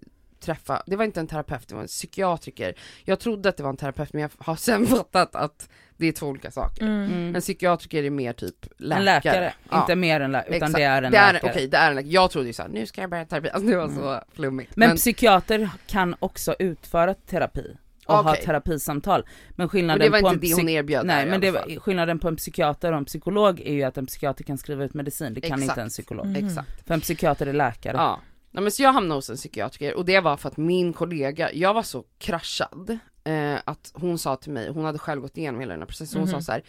träffa, 0.42 0.82
det 0.86 0.96
var 0.96 1.04
inte 1.04 1.20
en 1.20 1.26
terapeut, 1.26 1.68
det 1.68 1.74
var 1.74 1.82
en 1.82 1.88
psykiatriker. 1.88 2.74
Jag 3.04 3.20
trodde 3.20 3.48
att 3.48 3.56
det 3.56 3.62
var 3.62 3.70
en 3.70 3.76
terapeut 3.76 4.12
men 4.12 4.22
jag 4.22 4.30
har 4.38 4.56
sen 4.56 4.86
fattat 4.96 5.34
att 5.34 5.68
det 5.96 6.06
är 6.06 6.12
två 6.12 6.26
olika 6.26 6.50
saker. 6.50 6.82
Mm. 6.82 7.04
Mm. 7.12 7.34
En 7.34 7.40
psykiatriker 7.40 8.04
är 8.04 8.10
mer 8.10 8.32
typ 8.32 8.66
läkare. 8.78 8.98
En 8.98 9.04
läkare, 9.04 9.52
Ja, 9.70 9.80
inte 9.80 9.96
mer 9.96 10.20
än 10.20 10.32
läkare, 10.32 10.56
utan 10.56 10.68
exakt. 10.68 10.74
det 10.76 10.82
är 10.84 11.02
en 11.02 11.12
det 11.12 11.18
är, 11.18 11.32
läkare. 11.32 11.50
Okej, 11.50 11.68
det 11.68 11.76
är 11.76 11.90
en 11.90 11.96
läkare. 11.96 12.10
Jag 12.12 12.30
trodde 12.30 12.46
ju 12.46 12.52
såhär, 12.52 12.68
nu 12.68 12.86
ska 12.86 13.00
jag 13.00 13.10
börja 13.10 13.24
terapi, 13.24 13.50
alltså 13.50 13.70
det 13.70 13.76
var 13.76 13.88
så 13.88 14.20
flummigt. 14.34 14.76
Men, 14.76 14.96
psykiater 14.96 15.70
kan 15.86 16.14
också 16.18 16.54
utföra 16.58 17.14
terapi 17.14 17.76
och 18.06 18.14
ha 18.14 18.32
Okej. 18.32 18.44
terapisamtal. 18.44 19.24
Men 19.50 19.68
skillnaden 19.68 20.00
det 20.00 20.10
var 20.10 20.20
på 20.20 20.28
inte 20.28 20.46
en 20.46 20.50
det 20.50 20.54
hon 20.54 20.68
psyk- 20.68 20.70
erbjöd 20.78 21.06
Nej 21.06 21.26
men 21.26 21.40
det 21.40 21.50
var, 21.50 21.80
skillnaden 21.80 22.18
på 22.18 22.28
en 22.28 22.36
psykiater 22.36 22.92
och 22.92 22.98
en 22.98 23.04
psykolog 23.04 23.60
är 23.60 23.72
ju 23.72 23.82
att 23.82 23.98
en 23.98 24.06
psykiater 24.06 24.44
kan 24.44 24.58
skriva 24.58 24.84
ut 24.84 24.94
medicin, 24.94 25.34
det 25.34 25.40
kan 25.40 25.52
Exakt. 25.58 25.62
inte 25.70 25.82
en 25.82 25.88
psykolog. 25.88 26.26
Mm. 26.26 26.46
Exakt. 26.46 26.86
För 26.86 26.94
en 26.94 27.00
psykiater 27.00 27.46
är 27.46 27.52
läkare. 27.52 27.96
Ja. 27.96 28.20
Nej, 28.54 28.62
men 28.62 28.72
så 28.72 28.82
jag 28.82 28.92
hamnade 28.92 29.18
hos 29.18 29.30
en 29.30 29.36
psykiatriker 29.36 29.94
och 29.94 30.04
det 30.04 30.20
var 30.20 30.36
för 30.36 30.48
att 30.48 30.56
min 30.56 30.92
kollega, 30.92 31.52
jag 31.52 31.74
var 31.74 31.82
så 31.82 32.04
kraschad 32.18 32.98
eh, 33.24 33.54
att 33.64 33.90
hon 33.94 34.18
sa 34.18 34.36
till 34.36 34.52
mig, 34.52 34.68
hon 34.70 34.84
hade 34.84 34.98
själv 34.98 35.20
gått 35.22 35.36
igenom 35.38 35.60
hela 35.60 35.72
den 35.72 35.80
här 35.80 35.86
processen, 35.86 36.20
hon 36.20 36.28
Mhm. 36.28 36.40
sa 36.40 36.44
så 36.44 36.52
här. 36.52 36.62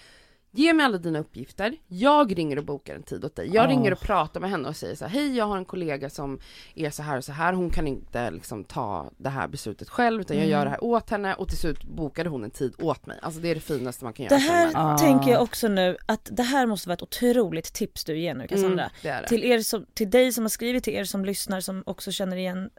Ge 0.55 0.73
mig 0.73 0.85
alla 0.85 0.97
dina 0.97 1.19
uppgifter, 1.19 1.75
jag 1.88 2.38
ringer 2.38 2.57
och 2.57 2.63
bokar 2.65 2.95
en 2.95 3.03
tid 3.03 3.25
åt 3.25 3.35
dig. 3.35 3.50
Jag 3.53 3.63
Åh. 3.63 3.69
ringer 3.69 3.91
och 3.91 4.00
pratar 4.00 4.39
med 4.39 4.50
henne 4.50 4.67
och 4.69 4.75
säger 4.75 4.95
så 4.95 5.05
här, 5.05 5.11
hej 5.19 5.38
jag 5.38 5.45
har 5.45 5.57
en 5.57 5.65
kollega 5.65 6.09
som 6.09 6.39
är 6.75 6.89
så 6.89 7.03
här 7.03 7.17
och 7.17 7.23
så 7.23 7.31
här, 7.31 7.53
hon 7.53 7.69
kan 7.69 7.88
inte 7.88 8.31
liksom 8.31 8.63
ta 8.63 9.11
det 9.17 9.29
här 9.29 9.47
beslutet 9.47 9.89
själv 9.89 10.21
utan 10.21 10.38
jag 10.38 10.44
Mm. 10.45 10.51
gör 10.51 10.65
det 10.65 10.71
här 10.71 10.83
åt 10.83 11.09
henne 11.09 11.33
och 11.35 11.50
till 11.50 11.57
slut 11.57 11.83
bokade 11.83 12.29
hon 12.29 12.44
en 12.44 12.51
tid 12.51 12.73
åt 12.81 13.05
mig. 13.05 13.19
Alltså 13.21 13.39
det 13.39 13.50
är 13.50 13.55
det 13.55 13.61
finaste 13.61 14.03
man 14.03 14.13
kan 14.13 14.25
Det 14.27 14.38
göra 14.38 14.57
en 14.57 14.75
här. 14.75 14.94
Ah. 14.94 14.97
tänker 14.97 15.31
jag 15.31 15.41
också 15.41 15.67
nu 15.67 15.97
att 16.05 16.29
det 16.31 16.44
här 16.44 16.65
måste 16.65 16.89
vara 16.89 16.94
ett 16.94 17.01
otroligt 17.03 17.73
tips 17.73 18.03
du 18.03 18.19
ger 18.19 18.33
nu 18.35 18.47
Cassandra. 18.47 18.83
Mm, 18.83 18.89
det 19.01 19.09
det. 19.21 19.27
Till 19.27 19.44
er 19.44 19.59
som, 19.59 19.85
till 19.94 20.09
dig 20.09 20.31
som 20.31 20.44
har 20.44 20.50
skrivit, 20.50 20.83
till 20.83 20.94
er 20.94 21.03
som 21.03 21.25
lyssnar 21.25 21.59
som 21.61 21.83
också 21.85 22.11
känner 22.11 22.38
igen 22.38 22.69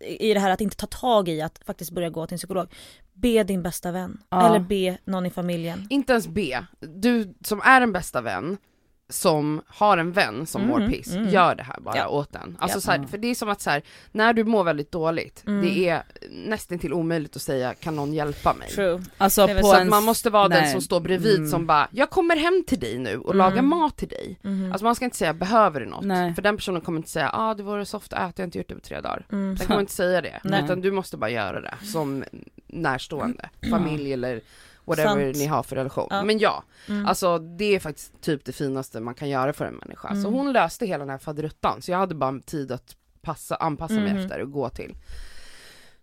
i 0.00 0.34
det 0.34 0.40
här 0.40 0.50
att 0.50 0.60
inte 0.60 0.76
ta 0.76 0.86
tag 0.86 1.28
i 1.28 1.40
att 1.40 1.60
faktiskt 1.66 1.90
börja 1.90 2.10
gå 2.10 2.26
till 2.26 2.34
en 2.34 2.38
psykolog. 2.38 2.74
Be 3.12 3.44
din 3.44 3.62
bästa 3.62 3.92
vän. 3.92 4.22
Ja. 4.28 4.46
Eller 4.46 4.60
be 4.60 4.98
någon 5.04 5.26
i 5.26 5.30
familjen. 5.30 5.86
Inte 5.90 6.12
ens 6.12 6.28
be. 6.28 6.66
Du 6.80 7.34
som 7.44 7.60
är 7.64 7.80
en 7.80 7.92
bästa 7.92 8.20
vän, 8.20 8.56
som 9.08 9.62
har 9.66 9.98
en 9.98 10.12
vän 10.12 10.46
som 10.46 10.62
Mm, 10.62 10.70
mår 10.80 10.88
piss, 10.90 11.14
mm. 11.14 11.28
gör 11.28 11.54
det 11.54 11.62
här 11.62 11.80
bara 11.80 11.96
Ja. 11.96 12.08
åt 12.08 12.32
den. 12.32 12.56
Alltså 12.60 12.76
Ja. 12.76 12.80
så 12.80 12.90
här, 12.90 13.02
för 13.06 13.18
det 13.18 13.28
är 13.28 13.34
som 13.34 13.48
att 13.48 13.60
så 13.60 13.70
här, 13.70 13.82
när 14.12 14.32
du 14.32 14.44
mår 14.44 14.64
väldigt 14.64 14.92
dåligt, 14.92 15.42
Mm. 15.46 15.62
det 15.64 15.88
är 15.88 16.02
nästan 16.30 16.78
till 16.78 16.92
omöjligt 16.92 17.36
att 17.36 17.42
säga 17.42 17.74
kan 17.74 17.96
någon 17.96 18.12
hjälpa 18.14 18.54
mig? 18.54 18.68
True. 18.68 19.02
Alltså 19.18 19.48
på 19.48 19.62
Så 19.62 19.74
en... 19.74 19.82
att 19.82 19.88
man 19.88 20.04
måste 20.04 20.30
vara 20.30 20.48
den 20.48 20.62
nej. 20.62 20.72
som 20.72 20.80
står 20.80 21.00
bredvid 21.00 21.36
Mm. 21.38 21.50
som 21.50 21.66
bara, 21.66 21.88
jag 21.90 22.10
kommer 22.10 22.36
hem 22.36 22.64
till 22.66 22.78
dig 22.80 22.98
nu 22.98 23.18
och 23.18 23.34
Mm. 23.34 23.38
lagar 23.38 23.62
mat 23.62 23.96
till 23.96 24.08
dig. 24.08 24.38
Mhm. 24.42 24.72
Alltså 24.72 24.84
man 24.84 24.94
ska 24.94 25.04
inte 25.04 25.16
säga, 25.16 25.34
behöver 25.34 25.80
du 25.80 25.86
något? 25.86 26.04
Nej. 26.04 26.34
För 26.34 26.42
den 26.42 26.56
personen 26.56 26.80
kommer 26.80 26.98
inte 26.98 27.10
säga, 27.10 27.30
ah 27.32 27.54
det 27.54 27.62
vore 27.62 27.84
soft 27.86 28.12
att 28.12 28.18
äta, 28.30 28.32
jag 28.36 28.42
har 28.42 28.46
inte 28.46 28.58
gjort 28.58 28.68
det 28.68 28.74
på 28.74 28.80
tre 28.80 29.00
dagar. 29.00 29.26
Mm. 29.32 29.54
Den 29.56 29.66
kommer 29.66 29.80
inte 29.80 29.92
säga 29.92 30.20
det, 30.20 30.40
Nej. 30.44 30.64
utan 30.64 30.80
du 30.80 30.90
måste 30.90 31.16
bara 31.16 31.30
göra 31.30 31.60
det 31.60 31.74
som 31.82 32.24
närstående, 32.66 33.48
familj 33.70 34.12
eller 34.12 34.40
whatever 34.86 35.24
Sant. 35.32 35.36
ni 35.36 35.46
har 35.46 35.62
för 35.62 35.76
relation. 35.76 36.06
Ja. 36.10 36.24
Men 36.24 36.38
ja, 36.38 36.64
Mm. 36.88 37.06
Alltså 37.06 37.38
det 37.38 37.74
är 37.74 37.80
faktiskt 37.80 38.20
typ 38.22 38.44
det 38.44 38.52
finaste 38.52 39.00
man 39.00 39.14
kan 39.14 39.28
göra 39.28 39.52
för 39.52 39.64
en 39.64 39.74
människa. 39.74 40.08
Så 40.08 40.14
Mm. 40.28 40.32
hon 40.32 40.52
löste 40.52 40.86
hela 40.86 40.98
den 41.04 41.10
här 41.10 41.18
faderuttan, 41.18 41.82
så 41.82 41.90
jag 41.90 41.98
hade 41.98 42.14
bara 42.14 42.40
tid 42.40 42.72
att 42.72 42.96
passa, 43.22 43.56
anpassa 43.56 43.94
mig 43.94 44.12
Mhm. 44.12 44.22
efter 44.22 44.40
och 44.42 44.50
gå 44.52 44.68
till. 44.68 44.94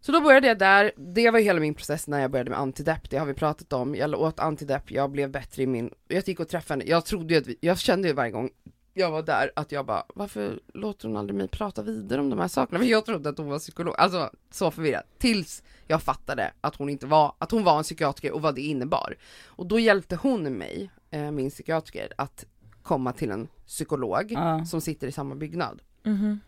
Så 0.02 0.12
då 0.12 0.22
började 0.22 0.48
jag 0.48 0.60
där, 0.60 0.92
det 0.98 1.32
var 1.32 1.40
ju 1.40 1.46
hela 1.46 1.60
min 1.60 1.74
process 1.74 2.08
när 2.08 2.20
jag 2.20 2.32
började 2.32 2.50
med 2.50 2.60
antidepp, 2.60 3.10
det 3.10 3.18
har 3.18 3.26
vi 3.26 3.34
pratat 3.34 3.74
om. 3.74 3.96
Jag 3.96 4.14
åt 4.22 4.40
antidepp, 4.40 4.92
jag 4.92 5.12
blev 5.12 5.30
bättre 5.32 5.64
i 5.64 5.68
min, 5.68 5.94
jag 6.08 6.28
gick 6.28 6.40
och 6.40 6.48
träffade 6.50 6.80
henne, 6.82 6.92
jag 6.92 7.06
trodde 7.06 7.34
ju 7.34 7.40
att 7.40 7.48
vi, 7.48 7.58
jag 7.62 7.80
kände 7.80 8.08
ju 8.08 8.14
varje 8.14 8.32
gång 8.32 8.50
jag 8.94 9.12
var 9.12 9.22
där 9.24 9.51
att 9.56 9.72
jag 9.72 9.86
bara, 9.86 10.04
varför 10.16 10.60
låter 10.74 11.07
hon 11.07 11.18
aldrig 11.18 11.38
mig 11.38 11.48
prata 11.48 11.81
vidare 11.81 12.22
om 12.22 12.30
de 12.30 12.40
här 12.40 12.48
sakerna? 12.48 12.80
För 12.80 12.86
jag 12.86 13.06
trodde 13.06 13.30
att 13.30 13.38
hon 13.38 13.48
var 13.50 13.60
psykolog, 13.60 13.95
alltså 13.98 14.30
så 14.51 14.72
förvirrad. 14.72 15.04
Tills 15.18 15.63
jag 15.88 16.01
fattade 16.01 16.51
att 16.62 16.75
hon 16.75 16.90
inte 16.90 17.06
var, 17.06 17.36
att 17.38 17.51
hon 17.51 17.63
var 17.63 17.78
en 17.78 17.84
psykiatriker 17.84 18.31
och 18.31 18.42
vad 18.42 18.56
det 18.56 18.62
innebar. 18.62 19.16
Och 19.45 19.66
då 19.66 19.80
hjälpte 19.80 20.16
hon 20.16 20.44
mig, 20.57 20.92
eh, 21.12 21.31
min 21.31 21.50
psykiatriker, 21.50 22.13
att 22.18 22.45
komma 22.84 23.13
till 23.13 23.31
en 23.31 23.48
psykolog 23.68 24.31
Ja. 24.31 24.66
som 24.66 24.81
sitter 24.81 25.07
i 25.07 25.12
samma 25.12 25.36
byggnad. 25.36 25.81
Mhm. 26.04 26.39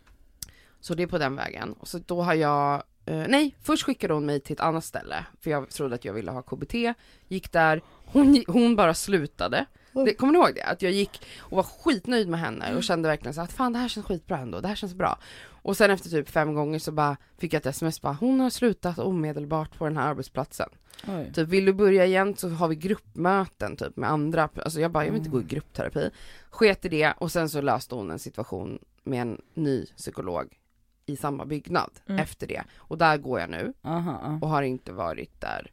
Så 0.80 0.94
det 0.94 1.02
är 1.02 1.06
på 1.06 1.18
den 1.18 1.36
vägen. 1.36 1.72
Och 1.72 1.88
så 1.88 1.98
då 1.98 2.22
har 2.22 2.34
jag, 2.34 2.82
eh, 3.06 3.24
nej, 3.28 3.56
först 3.62 3.82
skickade 3.84 4.14
hon 4.14 4.26
mig 4.26 4.40
till 4.40 4.52
ett 4.52 4.60
annat 4.60 4.84
ställe, 4.84 5.26
för 5.40 5.50
jag 5.50 5.70
trodde 5.70 5.94
att 5.94 6.04
jag 6.04 6.12
ville 6.12 6.30
ha 6.30 6.42
KBT, 6.42 6.94
gick 7.28 7.52
där, 7.52 7.82
hon, 8.06 8.44
hon 8.46 8.76
bara 8.76 8.94
slutade. 8.94 9.66
Det, 10.04 10.14
kommer 10.14 10.32
ni 10.32 10.38
ihåg 10.38 10.54
det? 10.54 10.62
Att 10.62 10.82
jag 10.82 10.92
gick 10.92 11.22
och 11.40 11.56
var 11.56 11.62
skitnöjd 11.62 12.28
med 12.28 12.40
henne 12.40 12.74
och 12.76 12.82
kände 12.82 13.08
verkligen 13.08 13.34
så 13.34 13.40
att 13.40 13.52
fan 13.52 13.72
det 13.72 13.78
här 13.78 13.88
känns 13.88 14.06
skitbra 14.06 14.38
ändå, 14.38 14.60
det 14.60 14.68
här 14.68 14.74
känns 14.74 14.94
bra. 14.94 15.18
Och 15.62 15.76
sen 15.76 15.90
efter 15.90 16.10
typ 16.10 16.28
fem 16.28 16.54
gånger 16.54 16.78
så 16.78 16.92
bara 16.92 17.16
fick 17.38 17.52
jag 17.52 17.60
ett 17.60 17.66
sms 17.66 18.00
bara, 18.02 18.12
hon 18.12 18.40
har 18.40 18.50
slutat 18.50 18.98
omedelbart 18.98 19.78
på 19.78 19.84
den 19.84 19.96
här 19.96 20.08
arbetsplatsen. 20.08 20.68
Oj. 21.08 21.32
Typ 21.34 21.48
vill 21.48 21.64
du 21.64 21.72
börja 21.72 22.06
igen 22.06 22.36
så 22.36 22.48
har 22.48 22.68
vi 22.68 22.76
gruppmöten 22.76 23.76
typ 23.76 23.96
med 23.96 24.10
andra, 24.10 24.48
alltså 24.64 24.80
jag 24.80 24.90
bara 24.90 25.04
jag 25.04 25.12
vill 25.12 25.18
inte 25.18 25.30
gå 25.30 25.40
i 25.40 25.44
gruppterapi. 25.44 26.10
Sket 26.50 26.84
i 26.84 26.88
det 26.88 27.12
och 27.18 27.32
sen 27.32 27.48
så 27.48 27.60
löste 27.60 27.94
hon 27.94 28.10
en 28.10 28.18
situation 28.18 28.78
med 29.04 29.22
en 29.22 29.40
ny 29.54 29.86
psykolog 29.86 30.58
i 31.06 31.16
samma 31.16 31.44
byggnad 31.44 31.90
Mm. 32.08 32.20
efter 32.22 32.46
det. 32.46 32.62
Och 32.76 32.98
där 32.98 33.16
går 33.16 33.40
jag 33.40 33.50
nu 33.50 33.72
Aha, 33.82 34.38
och 34.42 34.48
har 34.48 34.62
inte 34.62 34.92
varit 34.92 35.40
där 35.40 35.70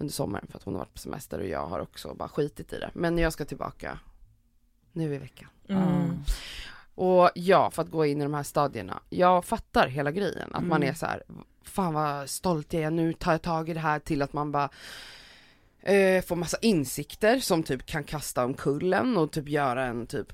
under 0.00 0.12
sommaren 0.12 0.46
för 0.50 0.58
att 0.58 0.64
hon 0.64 0.74
har 0.74 0.78
varit 0.78 0.92
på 0.92 0.98
semester 0.98 1.38
och 1.38 1.46
jag 1.46 1.66
har 1.66 1.80
också 1.80 2.14
bara 2.14 2.28
skitit 2.28 2.72
i 2.72 2.78
det. 2.78 2.90
Men 2.92 3.18
jag 3.18 3.32
ska 3.32 3.44
tillbaka 3.44 3.98
nu 4.92 5.14
i 5.14 5.18
veckan. 5.18 5.48
Mm. 5.68 6.10
Och 6.94 7.30
ja, 7.34 7.70
för 7.70 7.82
att 7.82 7.90
gå 7.90 8.06
in 8.06 8.20
i 8.20 8.24
de 8.24 8.34
här 8.34 8.42
stadierna, 8.42 9.00
jag 9.10 9.44
fattar 9.44 9.86
hela 9.88 10.10
grejen. 10.10 10.48
Att 10.54 10.64
man 10.64 10.76
Mm. 10.82 10.88
är 10.88 10.94
så 10.94 11.06
här, 11.06 11.22
fan 11.62 11.94
vad 11.94 12.30
stolt 12.30 12.72
jag 12.72 12.82
är, 12.82 12.90
nu 12.90 13.12
tar 13.12 13.32
jag 13.32 13.42
tag 13.42 13.68
i 13.68 13.74
det 13.74 13.80
här 13.80 13.98
till 13.98 14.22
att 14.22 14.32
man 14.32 14.52
bara 14.52 14.68
eh, 15.82 16.22
får 16.24 16.36
massa 16.36 16.56
insikter 16.62 17.38
som 17.38 17.62
typ 17.62 17.86
kan 17.86 18.04
kasta 18.04 18.44
omkull 18.44 18.92
en 18.92 19.16
och 19.16 19.30
typ 19.32 19.48
göra 19.48 19.84
en 19.86 20.06
typ 20.06 20.32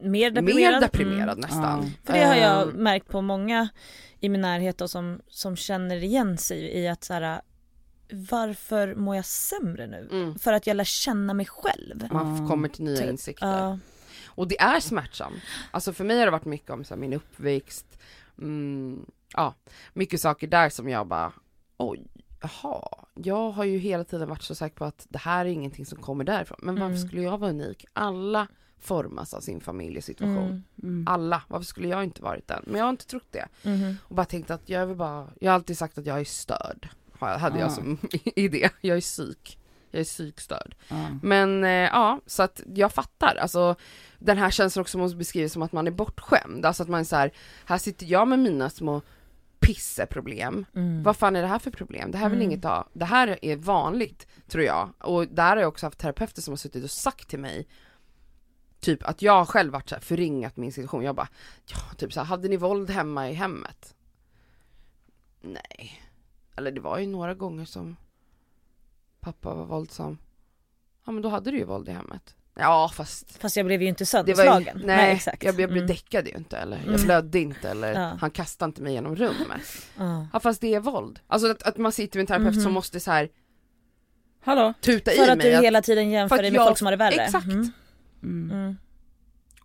Mer 0.00 0.30
deprimerad. 0.30 0.72
mer 0.74 0.80
deprimerad 0.80 1.38
Mm. 1.38 1.40
nästan. 1.40 1.82
Ja. 1.84 1.90
För 2.04 2.12
det 2.12 2.24
har 2.24 2.34
jag 2.34 2.62
Ehm, 2.62 2.68
märkt 2.68 3.08
på 3.08 3.20
många 3.20 3.68
i 4.20 4.28
min 4.28 4.40
närhet 4.40 4.80
och 4.80 4.90
som, 4.90 5.20
som 5.28 5.56
känner 5.56 5.96
igen 6.04 6.38
sig 6.38 6.58
i 6.78 6.88
att 6.88 7.04
så 7.04 7.12
här, 7.14 7.40
varför 8.12 8.94
mår 8.94 9.16
jag 9.16 9.24
sämre 9.24 9.86
nu? 9.86 10.08
Mm. 10.12 10.38
För 10.38 10.52
att 10.52 10.66
jag 10.66 10.76
lär 10.76 10.84
känna 10.84 11.34
mig 11.34 11.46
själv. 11.46 12.08
Man 12.12 12.48
kommer 12.48 12.68
till 12.68 12.84
nya 12.84 12.96
Typ, 12.96 13.10
insikter. 13.10 13.46
Ja. 13.58 13.78
Och 14.26 14.48
det 14.48 14.60
är 14.60 14.80
smärtsamt. 14.80 15.42
Alltså 15.70 15.92
för 15.92 16.04
mig 16.04 16.18
har 16.18 16.24
det 16.24 16.30
varit 16.30 16.44
mycket 16.44 16.70
om 16.70 16.84
så 16.84 16.94
här, 16.94 17.00
min 17.00 17.12
uppväxt, 17.12 17.98
mm, 18.38 19.06
ja, 19.34 19.54
mycket 19.92 20.20
saker 20.20 20.46
där 20.46 20.68
som 20.70 20.88
jag 20.88 21.06
bara, 21.06 21.32
oj, 21.76 22.06
jaha, 22.40 22.88
jag 23.14 23.50
har 23.50 23.64
ju 23.64 23.78
hela 23.78 24.04
tiden 24.04 24.28
varit 24.28 24.42
så 24.42 24.54
säker 24.54 24.76
på 24.76 24.84
att 24.84 25.06
det 25.08 25.18
här 25.18 25.44
är 25.46 25.50
ingenting 25.50 25.86
som 25.86 25.98
kommer 25.98 26.24
därifrån. 26.24 26.58
Men 26.62 26.74
varför 26.74 26.94
Mm. 26.96 27.08
skulle 27.08 27.22
jag 27.22 27.38
vara 27.38 27.50
unik? 27.50 27.84
Alla 27.92 28.46
formas 28.82 29.34
av 29.34 29.40
sin 29.40 29.60
familjesituation. 29.60 30.36
Mm. 30.46 30.62
Mm. 30.82 31.04
Alla, 31.08 31.42
varför 31.48 31.64
skulle 31.66 31.88
jag 31.88 32.04
inte 32.04 32.22
varit 32.22 32.48
den? 32.48 32.62
Men 32.66 32.76
jag 32.76 32.84
har 32.84 32.90
inte 32.90 33.06
trott 33.06 33.28
det. 33.30 33.48
Mhm. 33.62 33.96
Och 34.02 34.14
bara 34.14 34.26
tänkt 34.26 34.50
att 34.50 34.68
jag 34.68 34.86
väl 34.86 34.96
bara, 34.96 35.28
jag 35.40 35.50
har 35.50 35.54
alltid 35.54 35.78
sagt 35.78 35.98
att 35.98 36.06
jag 36.06 36.20
är 36.20 36.24
störd. 36.24 36.88
Hade 37.26 37.58
jag 37.58 37.72
som 37.72 37.98
idé. 38.36 38.70
Jag 38.80 38.96
är 38.96 39.00
psyk. 39.00 39.58
Jag 39.90 40.00
är 40.00 40.04
psykstörd. 40.04 40.74
Ja. 40.88 41.08
Men 41.22 41.64
eh, 41.64 41.70
ja, 41.70 42.20
så 42.26 42.42
att 42.42 42.60
jag 42.74 42.92
fattar. 42.92 43.36
Alltså 43.36 43.74
den 44.18 44.38
här 44.38 44.50
känslan 44.50 44.80
också 44.80 44.98
måste 44.98 45.16
beskrivas 45.16 45.52
som 45.52 45.62
att 45.62 45.72
man 45.72 45.86
är 45.86 45.90
bortskämd. 45.90 46.64
Alltså 46.66 46.82
att 46.82 46.88
man 46.88 47.00
är 47.00 47.04
så 47.04 47.16
här, 47.16 47.32
här 47.64 47.78
sitter 47.78 48.06
jag 48.06 48.28
med 48.28 48.38
mina 48.38 48.70
små 48.70 49.02
pisseproblem. 49.60 50.66
Mm. 50.74 51.02
Vad 51.02 51.16
fan 51.16 51.36
är 51.36 51.42
det 51.42 51.48
här 51.48 51.58
för 51.58 51.70
problem? 51.70 52.10
Det 52.10 52.18
här 52.18 52.26
är 52.26 52.30
väl 52.30 52.38
Mm. 52.38 52.50
inget 52.50 52.64
av, 52.64 52.88
det 52.92 53.04
här 53.04 53.38
är 53.42 53.56
vanligt 53.56 54.26
tror 54.48 54.64
jag. 54.64 54.88
Och 54.98 55.26
där 55.28 55.48
har 55.48 55.56
jag 55.56 55.68
också 55.68 55.86
haft 55.86 55.98
terapeuter 55.98 56.42
som 56.42 56.52
har 56.52 56.56
suttit 56.56 56.84
och 56.84 56.90
sagt 56.90 57.28
till 57.28 57.38
mig 57.38 57.66
typ 58.80 59.02
att 59.08 59.22
jag 59.22 59.48
själv 59.48 59.72
varit 59.72 59.88
så 59.88 59.94
här 59.94 60.02
förringat 60.02 60.56
min 60.56 60.72
situation, 60.72 61.02
jag 61.04 61.14
bara, 61.16 61.28
ja 61.66 61.78
typ 61.96 62.12
så 62.12 62.20
här, 62.20 62.26
hade 62.26 62.48
ni 62.48 62.56
våld 62.56 62.90
hemma 62.90 63.30
i 63.30 63.32
hemmet? 63.34 63.94
Nej. 65.40 66.02
Eller 66.60 66.70
det 66.72 66.80
var 66.80 66.98
ju 66.98 67.06
några 67.06 67.34
gånger 67.34 67.64
som 67.64 67.96
pappa 69.20 69.54
var 69.54 69.64
våldsam. 69.64 70.18
Ja 71.06 71.12
men 71.12 71.22
då 71.22 71.28
hade 71.28 71.50
du 71.50 71.56
ju 71.58 71.64
våld 71.64 71.88
i 71.88 71.92
hemmet. 71.92 72.34
Ja 72.54 72.90
fast 72.94 73.36
Fast 73.38 73.56
jag 73.56 73.66
blev 73.66 73.82
ju 73.82 73.88
inte 73.88 74.00
var 74.02 74.04
ju, 74.04 74.06
sönderslagen. 74.06 74.82
nej, 74.84 75.12
exakt. 75.14 75.42
jag, 75.42 75.48
jag 75.48 75.56
blev 75.56 75.70
Mm. 75.72 75.86
däckade 75.86 76.30
ju 76.30 76.36
inte 76.36 76.56
eller 76.58 76.76
jag 76.76 76.88
Mm. 76.88 77.02
blödde 77.02 77.38
inte 77.38 77.70
eller 77.70 77.92
Ja. 77.94 78.16
han 78.20 78.30
kastade 78.30 78.68
inte 78.68 78.82
mig 78.82 78.92
genom 78.92 79.16
rummet. 79.16 79.86
Ja. 79.98 80.26
Ja 80.32 80.40
fast 80.40 80.60
det 80.60 80.74
är 80.74 80.80
våld. 80.80 81.20
Alltså 81.26 81.50
att, 81.50 81.62
att 81.62 81.76
man 81.76 81.92
sitter 81.92 82.18
med 82.18 82.22
en 82.22 82.26
terapeut 82.26 82.54
Mhm. 82.54 82.62
som 82.64 82.72
måste 82.72 83.00
så 83.00 83.10
här 83.10 83.28
Hallå? 84.40 84.74
tuta 84.80 85.10
För 85.10 85.26
i 85.26 85.30
att 85.30 85.38
mig 85.38 85.50
du 85.50 85.56
att, 85.56 85.64
hela 85.64 85.82
tiden 85.82 86.10
jämför 86.10 86.36
för 86.36 86.42
dig 86.42 86.50
med 86.52 86.58
jag- 86.58 86.66
folk 86.66 86.78
som 86.78 86.86
har 86.86 86.92
det 86.92 86.96
värre. 86.96 87.14
Exakt. 87.24 87.46
Mm. 88.22 88.76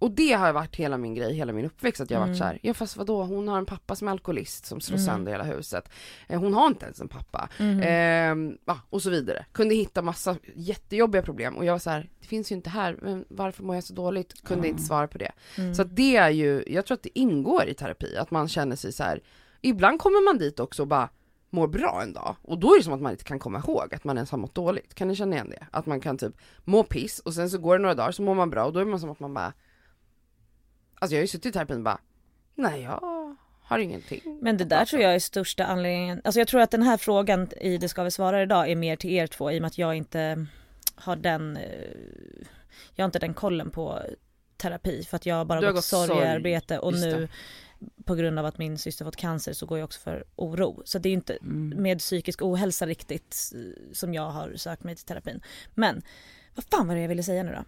Mm. 0.06 0.12
Mm. 0.12 0.12
Och 0.12 0.12
det 0.12 0.34
har 0.34 0.54
varit 0.54 0.76
hela 0.76 0.98
min 0.98 1.16
grej, 1.16 1.34
hela 1.34 1.54
min 1.54 1.66
uppväxt 1.66 2.02
att 2.02 2.10
jag 2.12 2.18
har 2.20 2.28
varit 2.28 2.30
Mm. 2.30 2.38
så 2.40 2.44
här, 2.44 2.60
ja 2.62 2.74
fast 2.74 2.98
vadå 2.98 3.24
hon 3.24 3.48
har 3.48 3.58
en 3.58 3.66
pappa 3.66 3.96
som 3.96 4.08
är 4.08 4.12
alkoholist 4.12 4.66
som 4.66 4.82
slår 4.82 4.98
Mm. 4.98 5.06
sönder 5.06 5.32
hela 5.32 5.44
huset. 5.44 5.90
Eh, 6.28 6.40
Hon 6.40 6.54
har 6.54 6.68
inte 6.68 6.86
ens 6.86 7.02
en 7.02 7.08
pappa. 7.08 7.50
Mm. 7.60 8.58
Ja, 8.66 8.80
och 8.90 9.02
så 9.02 9.10
vidare. 9.10 9.46
Kunde 9.52 9.76
hitta 9.76 10.02
massa 10.02 10.36
jättejobbiga 10.56 11.22
problem 11.22 11.56
och 11.58 11.66
jag 11.66 11.74
var 11.74 11.80
så 11.80 11.90
här, 11.90 12.10
det 12.22 12.28
finns 12.28 12.52
ju 12.52 12.56
inte 12.56 12.70
här, 12.70 12.98
men 13.02 13.26
varför 13.30 13.64
mår 13.64 13.76
jag 13.76 13.84
så 13.84 13.94
dåligt? 13.94 14.44
Kunde 14.44 14.68
inte 14.68 14.84
svara 14.84 15.08
på 15.08 15.18
det. 15.18 15.32
Mm. 15.58 15.76
Så 15.76 15.82
att 15.82 15.96
det 15.96 16.16
är 16.16 16.30
ju, 16.30 16.64
jag 16.68 16.86
tror 16.86 16.96
att 16.96 17.04
det 17.04 17.20
ingår 17.20 17.66
i 17.68 17.74
terapi, 17.74 18.18
att 18.18 18.32
man 18.32 18.48
känner 18.48 18.76
sig 18.76 18.92
så 18.92 19.04
här. 19.04 19.22
ibland 19.62 20.00
kommer 20.00 20.26
man 20.26 20.38
dit 20.38 20.60
också 20.60 20.82
och 20.82 20.88
bara 20.88 21.10
mår 21.50 21.68
bra 21.68 22.00
en 22.04 22.14
dag 22.14 22.36
och 22.42 22.60
då 22.60 22.74
är 22.74 22.78
det 22.78 22.84
som 22.84 22.94
att 22.94 23.02
man 23.02 23.12
inte 23.12 23.24
kan 23.24 23.40
komma 23.40 23.60
ihåg 23.60 23.94
att 23.96 24.04
man 24.04 24.18
ens 24.18 24.32
har 24.32 24.38
mått 24.38 24.56
dåligt. 24.56 24.94
Kan 24.96 25.08
ni 25.08 25.16
känna 25.16 25.36
igen 25.36 25.50
det? 25.50 25.68
Att 25.72 25.86
man 25.86 26.00
kan 26.00 26.18
typ 26.18 26.34
må 26.64 26.84
piss 26.84 27.20
och 27.20 27.34
sen 27.34 27.50
så 27.50 27.58
går 27.58 27.78
det 27.78 27.82
några 27.82 27.96
dagar 27.96 28.12
så 28.12 28.22
mår 28.22 28.36
man 28.36 28.50
bra 28.50 28.66
och 28.66 28.74
då 28.74 28.80
är 28.80 28.86
man 28.86 29.00
som 29.00 29.10
att 29.12 29.20
man 29.20 29.34
bara 29.34 29.54
Alltså 31.00 31.16
jag 31.16 31.20
har 31.20 31.24
ju 31.24 31.28
suttit 31.28 31.46
i 31.46 31.52
terapin 31.52 31.78
och 31.78 31.84
bara 31.84 32.00
Nej 32.56 32.82
jag 32.82 33.00
har 33.62 33.80
ingenting. 33.80 34.40
Men 34.42 34.58
det 34.58 34.66
där 34.66 34.86
tror 34.86 35.02
jag 35.02 35.16
är 35.16 35.20
största 35.20 35.66
anledningen, 35.66 36.22
alltså 36.24 36.40
jag 36.40 36.48
tror 36.48 36.62
att 36.62 36.72
den 36.72 36.82
här 36.84 36.98
frågan 36.98 37.48
i 37.62 37.78
Det 37.78 37.90
ska 37.90 38.04
vi 38.04 38.12
svara 38.12 38.42
idag 38.44 38.72
är 38.72 38.76
mer 38.76 38.96
till 38.96 39.10
er 39.10 39.28
två 39.28 39.52
i 39.52 39.58
och 39.58 39.62
med 39.62 39.68
att 39.68 39.78
jag 39.78 39.96
inte 39.96 40.46
har 40.96 41.16
den, 41.16 41.58
eh, 41.58 41.64
jag 42.96 43.04
har 43.04 43.06
inte 43.06 43.20
den 43.20 43.34
kollen 43.34 43.72
på 43.72 44.02
terapi 44.58 45.04
för 45.04 45.16
att 45.16 45.26
jag 45.26 45.36
har 45.36 45.46
bara 45.46 45.60
Du 45.60 45.66
har 45.66 45.74
gått 45.74 45.78
gått 45.78 45.86
sorg, 45.86 46.08
sorgearbete 46.08 46.80
och 46.80 46.94
nu 46.94 47.28
på 48.06 48.16
grund 48.16 48.40
av 48.40 48.46
att 48.46 48.58
min 48.58 48.78
syster 48.78 49.06
fått 49.06 49.16
cancer 49.16 49.54
så 49.54 49.66
går 49.66 49.78
jag 49.78 49.86
också 49.86 50.00
för 50.00 50.24
oro. 50.36 50.82
Så 50.86 51.00
det 51.00 51.10
är 51.10 51.14
inte 51.14 51.34
Mm. 51.42 51.82
med 51.82 52.00
psykisk 52.00 52.42
ohälsa 52.42 52.86
riktigt 52.86 53.52
eh, 53.56 53.94
som 53.94 54.14
jag 54.14 54.30
har 54.30 54.54
sökt 54.56 54.84
mig 54.84 54.96
till 54.96 55.06
terapin. 55.06 55.42
Men 55.74 56.02
vad 56.56 56.66
fan 56.66 56.88
var 56.88 56.96
det 56.96 57.02
jag 57.02 57.10
ville 57.10 57.24
säga 57.24 57.44
nu 57.44 57.52
då? 57.52 57.64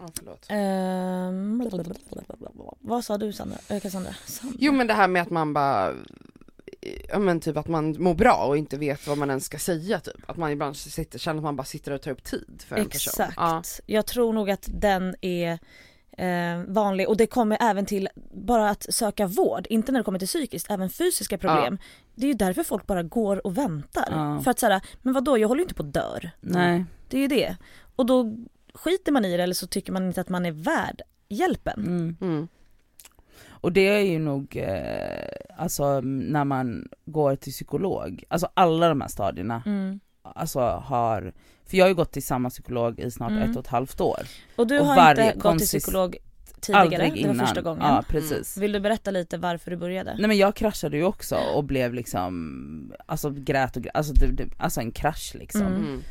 Ja, 0.00 0.08
förlåt. 0.14 0.46
Ehm, 0.48 1.68
vad 2.80 3.04
sa 3.04 3.18
du 3.18 3.32
Sandra? 3.32 3.56
Äh, 3.68 3.80
Cassandra? 3.80 4.14
Sandra? 4.26 4.56
Jo 4.60 4.72
men 4.72 4.86
det 4.86 4.94
här 4.94 5.08
med 5.08 5.22
att 5.22 5.30
man 5.30 5.52
bara 5.52 5.94
Ja 7.08 7.18
men 7.18 7.40
typ 7.40 7.56
att 7.56 7.68
man 7.68 7.96
mår 8.02 8.14
bra 8.14 8.44
och 8.48 8.56
inte 8.56 8.76
vet 8.76 9.06
vad 9.06 9.18
man 9.18 9.30
ens 9.30 9.44
ska 9.44 9.58
säga 9.58 10.00
typ. 10.00 10.30
Att 10.30 10.36
man 10.36 10.50
ibland 10.50 10.76
sitter, 10.76 11.18
känner 11.18 11.38
att 11.38 11.42
man 11.42 11.56
bara 11.56 11.64
sitter 11.64 11.92
och 11.92 12.02
tar 12.02 12.10
upp 12.10 12.24
tid 12.24 12.62
för 12.66 12.76
en 12.76 12.88
person. 12.88 13.10
Exakt. 13.10 13.34
Ja. 13.36 13.62
Jag 13.86 14.06
tror 14.06 14.32
nog 14.32 14.50
att 14.50 14.68
den 14.72 15.14
är 15.20 15.58
eh, 16.18 16.62
vanlig 16.66 17.08
och 17.08 17.16
det 17.16 17.26
kommer 17.26 17.58
även 17.60 17.86
till 17.86 18.08
bara 18.32 18.70
att 18.70 18.94
söka 18.94 19.26
vård, 19.26 19.66
inte 19.70 19.92
när 19.92 20.00
det 20.00 20.04
kommer 20.04 20.18
till 20.18 20.28
psykiskt, 20.28 20.70
även 20.70 20.90
fysiska 20.90 21.38
problem. 21.38 21.78
Det 22.14 22.26
är 22.26 22.28
ju 22.28 22.34
därför 22.34 22.62
folk 22.62 22.86
bara 22.86 23.02
går 23.02 23.46
och 23.46 23.58
väntar. 23.58 24.08
Ja. 24.10 24.40
För 24.40 24.50
att 24.50 24.58
säga, 24.58 24.80
men 25.02 25.14
vad 25.14 25.24
då? 25.24 25.38
jag 25.38 25.48
håller 25.48 25.58
ju 25.58 25.64
inte 25.64 25.74
på 25.74 25.82
att 25.82 25.94
dör. 25.94 26.30
Nej. 26.40 26.84
Det 27.08 27.16
är 27.16 27.20
ju 27.20 27.28
det. 27.28 27.56
Och 27.96 28.06
då 28.06 28.36
skiter 28.74 29.12
man 29.12 29.24
i 29.24 29.36
det 29.36 29.42
eller 29.42 29.54
så 29.54 29.66
tycker 29.66 29.92
man 29.92 30.06
inte 30.06 30.20
att 30.20 30.28
man 30.28 30.46
är 30.46 30.52
värd 30.52 31.02
hjälpen. 31.28 31.80
Mm. 31.86 32.16
Mm. 32.20 32.48
Och 33.50 33.72
det 33.72 33.88
är 33.88 34.00
ju 34.00 34.18
nog, 34.18 34.56
eh, 34.56 35.28
alltså 35.56 36.00
när 36.00 36.44
man 36.44 36.88
går 37.04 37.36
till 37.36 37.52
psykolog, 37.52 38.24
alltså 38.28 38.48
alla 38.54 38.88
de 38.88 39.00
här 39.00 39.08
stadierna, 39.08 39.62
Mm. 39.66 40.00
alltså 40.22 40.60
har, 40.60 41.32
för 41.66 41.76
jag 41.76 41.84
har 41.84 41.88
ju 41.88 41.94
gått 41.94 42.12
till 42.12 42.22
samma 42.22 42.50
psykolog 42.50 42.98
i 43.00 43.10
snart 43.10 43.30
Mm. 43.30 43.50
ett 43.50 43.56
och 43.56 43.62
ett 43.64 43.70
halvt 43.70 44.00
år. 44.00 44.20
Och 44.56 44.66
du 44.66 44.80
Och 44.80 44.86
har 44.86 44.96
varje 44.96 45.26
inte 45.26 45.38
gått 45.38 45.58
till 45.58 45.66
psykolog 45.66 46.16
tidigare, 46.60 46.82
Aldrig 46.82 47.00
det 47.00 47.08
var 47.10 47.16
innan. 47.34 47.46
första 47.46 47.62
gången. 47.62 47.82
Ja 47.82 48.04
precis. 48.08 48.56
Vill 48.56 48.72
du 48.72 48.80
berätta 48.80 49.10
lite 49.10 49.38
varför 49.38 49.70
du 49.70 49.76
började? 49.76 50.14
Nej 50.18 50.28
men 50.28 50.38
jag 50.38 50.54
kraschade 50.54 50.96
ju 50.96 51.04
också 51.04 51.36
och 51.36 51.64
blev 51.64 51.94
liksom, 51.94 52.92
alltså 53.06 53.30
grät 53.30 53.76
och 53.76 53.82
grät, 53.82 53.96
alltså, 53.96 54.12
det, 54.12 54.26
det, 54.26 54.48
alltså 54.58 54.80
en 54.80 54.90
krasch 54.92 55.32
liksom. 55.38 56.02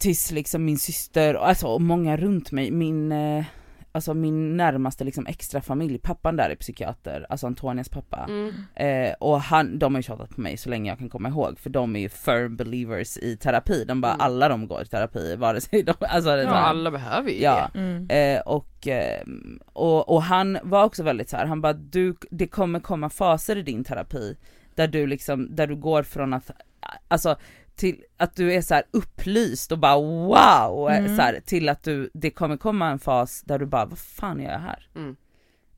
Tills 0.00 0.30
liksom 0.30 0.64
min 0.64 0.78
syster, 0.78 1.36
och 1.36 1.48
alltså 1.48 1.66
och 1.66 1.80
många 1.80 2.16
runt 2.16 2.52
mig, 2.52 2.70
min, 2.70 3.12
eh, 3.12 3.44
alltså 3.92 4.14
min 4.14 4.56
närmaste 4.56 5.04
liksom 5.04 5.26
extra 5.26 5.60
familj, 5.60 5.98
pappan 5.98 6.36
där 6.36 6.50
är 6.50 6.54
psykiater, 6.56 7.26
alltså 7.28 7.46
Antonias 7.46 7.88
pappa. 7.88 8.26
Mm. 8.28 8.52
Eh, 8.74 9.14
och 9.20 9.40
han, 9.40 9.78
de 9.78 9.94
har 9.94 9.98
ju 9.98 10.02
tjatat 10.02 10.30
på 10.34 10.40
mig 10.40 10.56
så 10.56 10.68
länge 10.70 10.90
jag 10.90 10.98
kan 10.98 11.08
komma 11.08 11.28
ihåg 11.28 11.58
för 11.58 11.70
de 11.70 11.96
är 11.96 12.00
ju 12.00 12.08
firm 12.08 12.56
believers 12.56 13.16
i 13.18 13.36
terapi, 13.36 13.84
de 13.84 14.00
bara 14.00 14.12
Mm. 14.14 14.20
alla 14.26 14.48
de 14.48 14.66
går 14.66 14.82
i 14.82 14.86
terapi 14.86 15.36
vare 15.36 15.60
sig 15.60 15.82
de, 15.82 15.94
alltså 16.00 16.30
Ja 16.36 16.48
alla 16.50 16.90
behöver 16.90 17.30
ju 17.30 17.40
Ja. 17.42 17.70
det. 17.74 17.78
Mm. 17.80 18.08
Eh, 18.36 18.40
och, 18.42 18.88
eh, 18.88 19.22
och, 19.72 20.08
och 20.08 20.22
han 20.22 20.58
var 20.62 20.84
också 20.84 21.02
väldigt 21.02 21.28
så 21.30 21.36
här, 21.36 21.46
han 21.46 21.60
bara 21.60 21.72
du, 21.72 22.16
det 22.30 22.46
kommer 22.46 22.80
komma 22.80 23.10
faser 23.10 23.56
i 23.56 23.62
din 23.62 23.84
terapi 23.84 24.36
där 24.74 24.88
du 24.88 25.06
liksom, 25.06 25.56
där 25.56 25.66
du 25.66 25.76
går 25.76 26.02
från 26.02 26.32
att, 26.34 26.50
alltså 27.08 27.36
till 27.80 28.04
att 28.16 28.36
du 28.36 28.52
är 28.52 28.62
så 28.62 28.74
här 28.74 28.82
upplyst 28.90 29.72
och 29.72 29.78
bara 29.78 29.96
wow, 29.96 30.90
Mm. 30.90 31.16
så 31.16 31.22
här, 31.22 31.40
till 31.46 31.68
att 31.68 31.82
du, 31.82 32.10
det 32.14 32.30
kommer 32.30 32.56
komma 32.56 32.88
en 32.90 32.98
fas 32.98 33.42
där 33.42 33.58
du 33.58 33.66
bara 33.66 33.84
vad 33.84 33.98
fan 33.98 34.40
gör 34.40 34.50
jag 34.50 34.58
här? 34.58 34.88
Mm. 34.96 35.16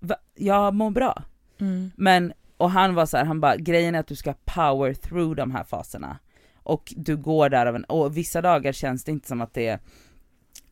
Va? 0.00 0.16
Jag 0.34 0.74
mår 0.74 0.90
bra. 0.90 1.22
Mm. 1.60 1.90
Men, 1.96 2.32
och 2.56 2.70
han 2.70 2.94
var 2.94 3.06
så 3.06 3.16
här, 3.16 3.24
han 3.24 3.40
bara 3.40 3.56
grejen 3.56 3.94
är 3.94 3.98
att 4.00 4.06
du 4.06 4.16
ska 4.16 4.34
power 4.44 4.94
through 4.94 5.34
de 5.36 5.50
här 5.50 5.64
faserna. 5.64 6.18
Och 6.62 6.92
du 6.96 7.16
går 7.16 7.48
där 7.48 7.66
av 7.66 7.76
en, 7.76 7.84
och 7.84 8.16
vissa 8.16 8.42
dagar 8.42 8.72
känns 8.72 9.04
det 9.04 9.12
inte 9.12 9.28
som 9.28 9.40
att 9.40 9.54
det 9.54 9.78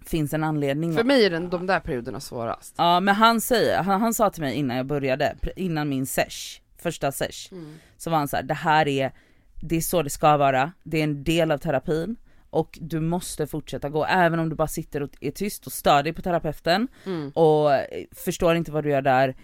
finns 0.06 0.34
en 0.34 0.44
anledning. 0.44 0.94
För 0.94 1.04
mig 1.04 1.25
är 1.26 1.30
den, 1.30 1.50
de 1.50 1.66
där 1.66 1.80
perioderna 1.80 2.20
svårast. 2.20 2.75
Ja 2.78 3.00
men 3.00 3.14
han 3.14 3.40
säger, 3.40 3.82
han, 3.82 4.00
han 4.00 4.14
sa 4.14 4.30
till 4.30 4.42
mig 4.42 4.54
innan 4.54 4.76
jag 4.76 4.87
började, 4.87 5.37
innan 5.56 5.88
min 5.88 6.06
sesh, 6.06 6.60
första 6.82 7.12
sesh, 7.12 7.52
Mm. 7.52 7.75
så 7.96 8.10
var 8.10 8.18
han 8.18 8.28
så 8.28 8.37
här: 8.37 8.42
det 8.42 8.54
här 8.54 8.88
är, 8.88 9.12
det 9.60 9.76
är 9.76 9.80
så 9.80 10.02
det 10.02 10.10
ska 10.10 10.36
vara, 10.36 10.72
det 10.82 10.98
är 10.98 11.04
en 11.04 11.24
del 11.24 11.50
av 11.50 11.58
terapin 11.58 12.16
och 12.50 12.78
du 12.80 13.00
måste 13.00 13.46
fortsätta 13.46 13.88
gå 13.88 14.04
även 14.04 14.38
om 14.38 14.48
du 14.48 14.56
bara 14.56 14.68
sitter 14.68 15.02
och 15.02 15.10
är 15.20 15.30
tyst 15.30 15.66
och 15.66 15.72
stör 15.72 16.02
dig 16.02 16.12
på 16.12 16.22
terapeuten 16.22 16.88
Mm. 17.06 17.30
och 17.30 17.74
eh, 17.74 18.04
förstår 18.12 18.54
inte 18.54 18.72
vad 18.72 18.84
du 18.84 18.90
gör 18.90 19.02
där. 19.02 19.36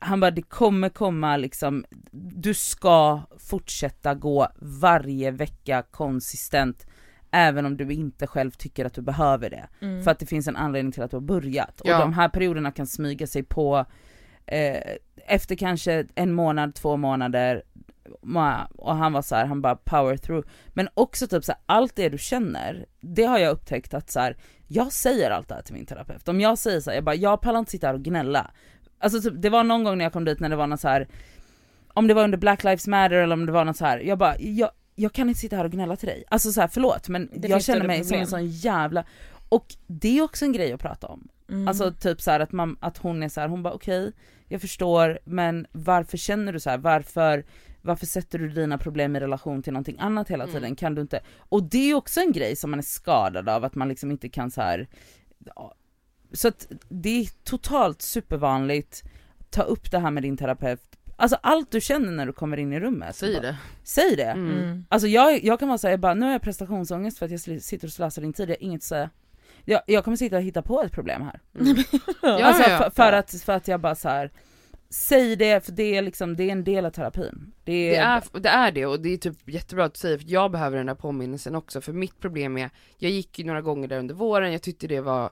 Han 0.00 0.20
bara 0.20 0.30
det 0.30 0.42
kommer 0.42 0.88
komma 0.88 1.36
liksom, 1.36 1.84
du 2.12 2.54
ska 2.54 3.20
fortsätta 3.38 4.14
gå 4.14 4.48
varje 4.60 5.30
vecka 5.30 5.82
konsistent 5.90 6.86
även 7.30 7.66
om 7.66 7.76
du 7.76 7.92
inte 7.92 8.26
själv 8.26 8.50
tycker 8.50 8.84
att 8.84 8.94
du 8.94 9.02
behöver 9.02 9.50
det. 9.50 9.68
Mm. 9.80 10.02
För 10.04 10.10
att 10.10 10.18
det 10.18 10.26
finns 10.26 10.48
en 10.48 10.56
anledning 10.56 10.92
till 10.92 11.02
att 11.02 11.10
du 11.10 11.16
har 11.16 11.22
börjat. 11.22 11.80
Ja. 11.84 11.94
Och 11.94 12.00
de 12.00 12.12
här 12.12 12.28
perioderna 12.28 12.70
kan 12.72 12.86
smyga 12.86 13.26
sig 13.26 13.42
på 13.42 13.84
eh, 14.46 14.82
efter 15.26 15.56
kanske 15.56 16.06
en 16.14 16.32
månad, 16.32 16.74
två 16.74 16.96
månader 16.96 17.62
och 18.74 18.94
han 18.94 19.12
var 19.12 19.22
så 19.22 19.34
här, 19.34 19.46
han 19.46 19.62
bara 19.62 19.76
power 19.76 20.16
through. 20.16 20.48
Men 20.68 20.88
också 20.94 21.28
typ 21.28 21.44
så 21.44 21.52
här, 21.52 21.60
allt 21.66 21.96
det 21.96 22.08
du 22.08 22.18
känner, 22.18 22.86
det 23.00 23.24
har 23.24 23.38
jag 23.38 23.52
upptäckt 23.52 23.94
att 23.94 24.10
så 24.10 24.20
här, 24.20 24.36
jag 24.68 24.92
säger 24.92 25.30
allt 25.30 25.48
det 25.48 25.54
här 25.54 25.62
till 25.62 25.74
min 25.74 25.86
terapeut. 25.86 26.28
Om 26.28 26.40
jag 26.40 26.58
säger 26.58 26.80
så 26.80 26.90
här, 26.90 26.96
jag 26.96 27.04
bara, 27.04 27.14
jag 27.14 27.40
pallar 27.40 27.58
inte 27.58 27.70
sitta 27.70 27.86
här 27.86 27.94
och 27.94 28.02
gnälla. 28.02 28.50
Alltså 28.98 29.20
typ, 29.20 29.42
det 29.42 29.50
var 29.50 29.64
någon 29.64 29.84
gång 29.84 29.98
när 29.98 30.04
jag 30.04 30.12
kom 30.12 30.24
dit 30.24 30.40
när 30.40 30.48
det 30.48 30.56
var 30.56 30.66
något 30.66 30.80
så 30.80 30.88
här 30.88 31.08
om 31.98 32.06
det 32.06 32.14
var 32.14 32.24
under 32.24 32.38
Black 32.38 32.64
Lives 32.64 32.86
Matter 32.86 33.16
eller 33.16 33.32
om 33.32 33.46
det 33.46 33.52
var 33.52 33.64
något 33.64 33.76
så 33.76 33.98
jag 34.02 34.18
bara, 34.18 34.38
jag, 34.38 34.70
jag 34.94 35.12
kan 35.12 35.28
inte 35.28 35.40
sitta 35.40 35.56
här 35.56 35.64
och 35.64 35.70
gnälla 35.70 35.96
till 35.96 36.08
dig. 36.08 36.24
Alltså 36.28 36.52
så 36.52 36.60
här, 36.60 36.68
förlåt 36.68 37.08
men 37.08 37.30
Det 37.32 37.48
jag 37.48 37.64
känner 37.64 37.86
mig 37.86 38.04
som 38.04 38.16
en 38.16 38.26
sån 38.26 38.46
jävla, 38.46 39.04
och 39.48 39.74
det 39.86 40.18
är 40.18 40.22
också 40.22 40.44
en 40.44 40.52
grej 40.52 40.72
att 40.72 40.80
prata 40.80 41.06
om. 41.06 41.28
Mm. 41.48 41.68
Alltså 41.68 41.92
typ 41.92 42.20
så 42.20 42.30
att, 42.30 42.52
man, 42.52 42.76
att 42.80 42.98
hon 42.98 43.22
är 43.22 43.28
så 43.28 43.40
här, 43.40 43.48
hon 43.48 43.62
bara 43.62 43.74
okej, 43.74 44.12
jag 44.48 44.60
förstår 44.60 45.18
men 45.24 45.66
varför 45.72 46.16
känner 46.16 46.52
du 46.52 46.60
så 46.60 46.70
här? 46.70 46.78
varför, 46.78 47.44
varför 47.82 48.06
sätter 48.06 48.38
du 48.38 48.48
dina 48.48 48.78
problem 48.78 49.16
i 49.16 49.20
relation 49.20 49.62
till 49.62 49.72
någonting 49.72 49.96
annat 49.98 50.28
hela 50.30 50.44
Mm. 50.44 50.54
tiden? 50.54 50.76
Kan 50.76 50.94
du 50.94 51.02
inte? 51.02 51.20
Och 51.38 51.62
det 51.62 51.90
är 51.90 51.94
också 51.94 52.20
en 52.20 52.32
grej 52.32 52.56
som 52.56 52.70
man 52.70 52.78
är 52.78 52.82
skadad 52.82 53.48
av, 53.48 53.64
att 53.64 53.74
man 53.74 53.88
liksom 53.88 54.10
inte 54.10 54.28
kan 54.28 54.50
så 54.50 54.60
här. 54.62 54.88
Så 56.32 56.48
att 56.48 56.66
det 56.88 57.20
är 57.20 57.28
totalt 57.44 58.02
supervanligt, 58.02 59.02
ta 59.50 59.62
upp 59.62 59.90
det 59.90 59.98
här 59.98 60.10
med 60.10 60.22
din 60.22 60.36
terapeut, 60.36 60.80
alltså 61.16 61.38
allt 61.42 61.70
du 61.70 61.80
känner 61.80 62.12
när 62.12 62.26
du 62.26 62.32
kommer 62.32 62.56
in 62.56 62.72
i 62.72 62.80
rummet. 62.80 63.16
Säg 63.16 63.32
bara- 63.34 63.42
det. 63.42 63.56
Säg 63.84 64.16
det! 64.16 64.22
Mm. 64.24 64.58
Mm. 64.58 64.84
Alltså 64.88 65.08
jag, 65.08 65.44
jag 65.44 65.58
kan 65.58 65.68
vara 65.68 65.78
säga 65.78 65.98
bara 65.98 66.14
nu 66.14 66.24
har 66.26 66.32
jag 66.32 66.42
prestationsångest 66.42 67.18
för 67.18 67.26
att 67.26 67.32
jag 67.32 67.62
sitter 67.62 67.86
och 67.86 67.92
slösar 67.92 68.22
din 68.22 68.32
tid, 68.32 68.50
jag 68.50 68.54
har 68.56 68.62
inget 68.62 68.78
att 68.78 68.82
säga. 68.82 69.10
Jag, 69.64 69.80
jag 69.86 70.04
kommer 70.04 70.16
sitta 70.16 70.36
och 70.36 70.42
hitta 70.42 70.62
på 70.62 70.82
ett 70.82 70.92
problem 70.92 71.22
här. 71.22 71.40
Mm. 71.60 71.76
Ja, 72.22 72.44
alltså 72.44 72.62
ja, 72.62 72.70
ja. 72.70 72.78
För, 72.78 72.90
för, 72.90 73.12
att, 73.12 73.30
för 73.42 73.52
att 73.52 73.68
jag 73.68 73.80
bara 73.80 73.94
så 73.94 74.08
här. 74.08 74.30
Säg 74.90 75.36
det 75.36 75.64
för 75.64 75.72
det 75.72 75.96
är 75.96 76.02
liksom, 76.02 76.36
det 76.36 76.44
är 76.44 76.52
en 76.52 76.64
del 76.64 76.86
av 76.86 76.90
terapin. 76.90 77.52
Det 77.64 77.96
är, 77.96 78.20
Det 78.32 78.38
är, 78.38 78.40
det 78.40 78.48
är 78.48 78.72
det 78.72 78.86
och 78.86 79.00
det 79.00 79.08
är 79.08 79.16
typ 79.16 79.48
jättebra 79.48 79.84
att 79.84 79.94
du 79.94 79.98
säger 79.98 80.18
för 80.18 80.30
jag 80.30 80.50
behöver 80.50 80.76
den 80.76 80.86
där 80.86 80.94
påminnelsen 80.94 81.54
också 81.54 81.80
för 81.80 81.92
mitt 81.92 82.20
problem 82.20 82.58
är, 82.58 82.70
jag 82.98 83.10
gick 83.10 83.38
ju 83.38 83.44
några 83.44 83.62
gånger 83.62 83.88
där 83.88 83.98
under 83.98 84.14
våren, 84.14 84.52
jag 84.52 84.62
tyckte 84.62 84.86
det 84.86 85.00
var 85.00 85.30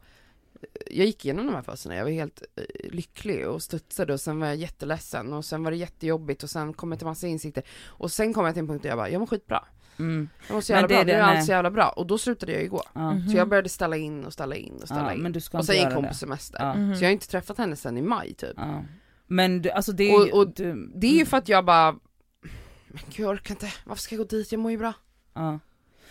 jag 0.91 1.07
gick 1.07 1.25
igenom 1.25 1.47
de 1.47 1.55
här 1.55 1.63
faserna, 1.63 1.97
jag 1.97 2.05
var 2.05 2.11
helt 2.11 2.43
eh, 2.57 2.91
lycklig 2.91 3.49
och 3.49 3.63
studsade 3.63 4.13
och 4.13 4.21
sen 4.21 4.41
var 4.41 4.47
jag 4.47 4.57
jätteledsen 4.57 5.33
och 5.33 5.45
sen 5.45 5.65
var 5.65 5.71
det 5.71 5.77
jättejobbigt 5.77 6.43
och 6.43 6.51
sen 6.51 6.73
kom 6.73 6.93
jag 6.93 6.99
till 6.99 7.07
massa 7.07 7.27
insikter 7.27 7.65
och 7.87 8.13
sen 8.13 8.35
kom 8.35 8.45
jag 8.45 8.55
till 8.55 8.61
en 8.61 8.69
punkt 8.69 8.83
där 8.83 8.89
jag 8.89 8.99
bara, 8.99 9.11
jag 9.11 9.19
mår 9.21 9.27
skitbra. 9.27 9.65
Mm. 9.99 10.29
Jag 10.49 10.55
mår 10.55 10.61
så 10.61 10.73
jävla 10.73 10.89
det 10.89 10.95
bra, 10.95 11.05
nu 11.05 11.13
är 11.13 11.21
allt 11.23 11.45
så 11.45 11.53
jävla 11.53 11.71
bra 11.71 11.89
och 11.89 12.07
då 12.07 12.19
slutade 12.19 12.53
jag 12.53 12.63
ju 12.63 12.69
gå. 12.69 12.83
Ja. 12.95 13.13
Mhm. 13.13 13.29
Så 13.29 13.37
jag 13.37 13.49
började 13.49 13.69
ställa 13.69 13.97
in 13.97 14.25
och 14.25 14.33
ställa 14.33 14.57
in 14.57 14.79
och 14.83 14.89
ställa 14.89 15.03
Ja, 15.07 15.13
in. 15.13 15.23
men 15.23 15.33
du 15.33 15.41
ska 15.41 15.59
och 15.59 15.65
sen 15.65 15.77
gick 15.77 15.95
hon 15.95 16.09
på 16.09 16.15
semester. 16.15 16.59
Ja. 16.63 16.75
Mhm. 16.75 16.97
Så 16.97 17.05
jag 17.05 17.09
har 17.09 17.13
inte 17.13 17.29
träffat 17.29 17.59
henne 17.59 17.77
sen 17.77 17.99
i 17.99 18.03
maj 18.03 18.35
typ. 18.35 18.53
Ja. 18.57 18.85
Men 19.27 19.63
du, 19.63 19.71
alltså 19.71 19.93
det 19.93 20.05
är 20.05 20.27
ju, 20.27 20.33
Och- 20.33 20.39
och 20.39 20.55
du, 20.55 20.91
Det 20.95 21.07
är 21.07 21.13
ju 21.19 21.27
för 21.27 21.37
att 21.37 21.49
jag 21.49 21.65
bara, 21.65 21.93
men 22.89 23.03
gud 23.17 23.27
jag 23.27 23.31
orkar 23.31 23.55
inte, 23.55 23.73
varför 23.85 24.03
ska 24.03 24.15
jag 24.15 24.19
gå 24.29 24.37
dit, 24.37 24.53
jag 24.53 24.59
mår 24.59 24.71
ju 24.71 24.79
bra. 24.79 24.93
ja. 25.35 25.59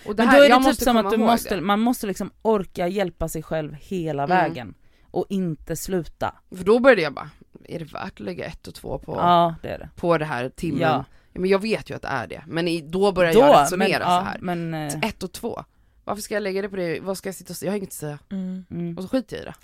Och 0.06 0.16
det 0.16 0.24
Men 0.24 0.30
här, 0.30 0.38
då 0.40 0.44
är 0.46 0.60
det 0.60 0.66
typ 0.76 0.84
som 0.84 0.98
att 0.98 1.12
du 1.12 1.18
måste, 1.18 1.56
det. 1.56 1.62
man 1.62 1.80
måste 1.80 2.08
liksom 2.08 2.32
orka 2.42 2.88
hjälpa 2.88 3.28
sig 3.30 3.44
själv 3.44 3.74
hela 3.74 4.24
Mm. 4.24 4.38
vägen. 4.38 4.74
Och 5.12 5.26
inte 5.30 5.76
sluta. 5.76 6.36
För 6.56 6.64
då 6.64 6.80
började 6.80 7.02
jag 7.02 7.14
bara, 7.14 7.30
är 7.64 7.80
det 7.80 7.86
värt 7.86 8.04
att 8.14 8.20
lägga 8.20 8.46
ett 8.46 8.68
och 8.68 8.74
två 8.76 9.00
på, 9.00 9.16
Ja 9.16 9.56
det 9.62 9.70
är 9.70 9.80
det. 9.80 9.90
på 9.96 10.18
det 10.18 10.26
här 10.26 10.50
timmen? 10.50 10.82
Ja. 10.82 11.06
Ja. 11.34 11.40
Men 11.40 11.50
jag 11.50 11.60
vet 11.62 11.90
ju 11.90 11.96
att 11.96 12.02
det 12.02 12.08
är 12.08 12.28
det, 12.28 12.44
men 12.48 12.68
i, 12.68 12.82
då 12.82 13.12
börjar 13.12 13.34
Då, 13.34 13.40
jag 13.40 13.62
resonera 13.62 13.88
men, 14.00 14.08
så 14.08 14.12
ja, 14.12 14.20
här. 14.20 14.40
Men, 14.42 14.74
Ett 15.04 15.24
och 15.24 15.32
två, 15.32 15.64
varför 16.04 16.22
ska 16.22 16.34
jag 16.34 16.44
lägga 16.44 16.62
det 16.62 16.70
på 16.70 16.76
det, 16.76 17.00
vad 17.00 17.18
ska 17.18 17.28
jag 17.30 17.36
sitta 17.36 17.54
och 17.54 17.58
säga? 17.58 17.68
Jag 17.68 17.74
har 17.74 17.78
inget 17.78 17.90
att 17.90 17.94
säga. 17.94 18.20
Mm. 18.32 18.66
mm. 18.72 18.98
Och 18.98 19.04
så 19.04 19.10
skiter 19.10 19.36
jag 19.38 19.44
i 19.44 19.46
det. 19.46 19.56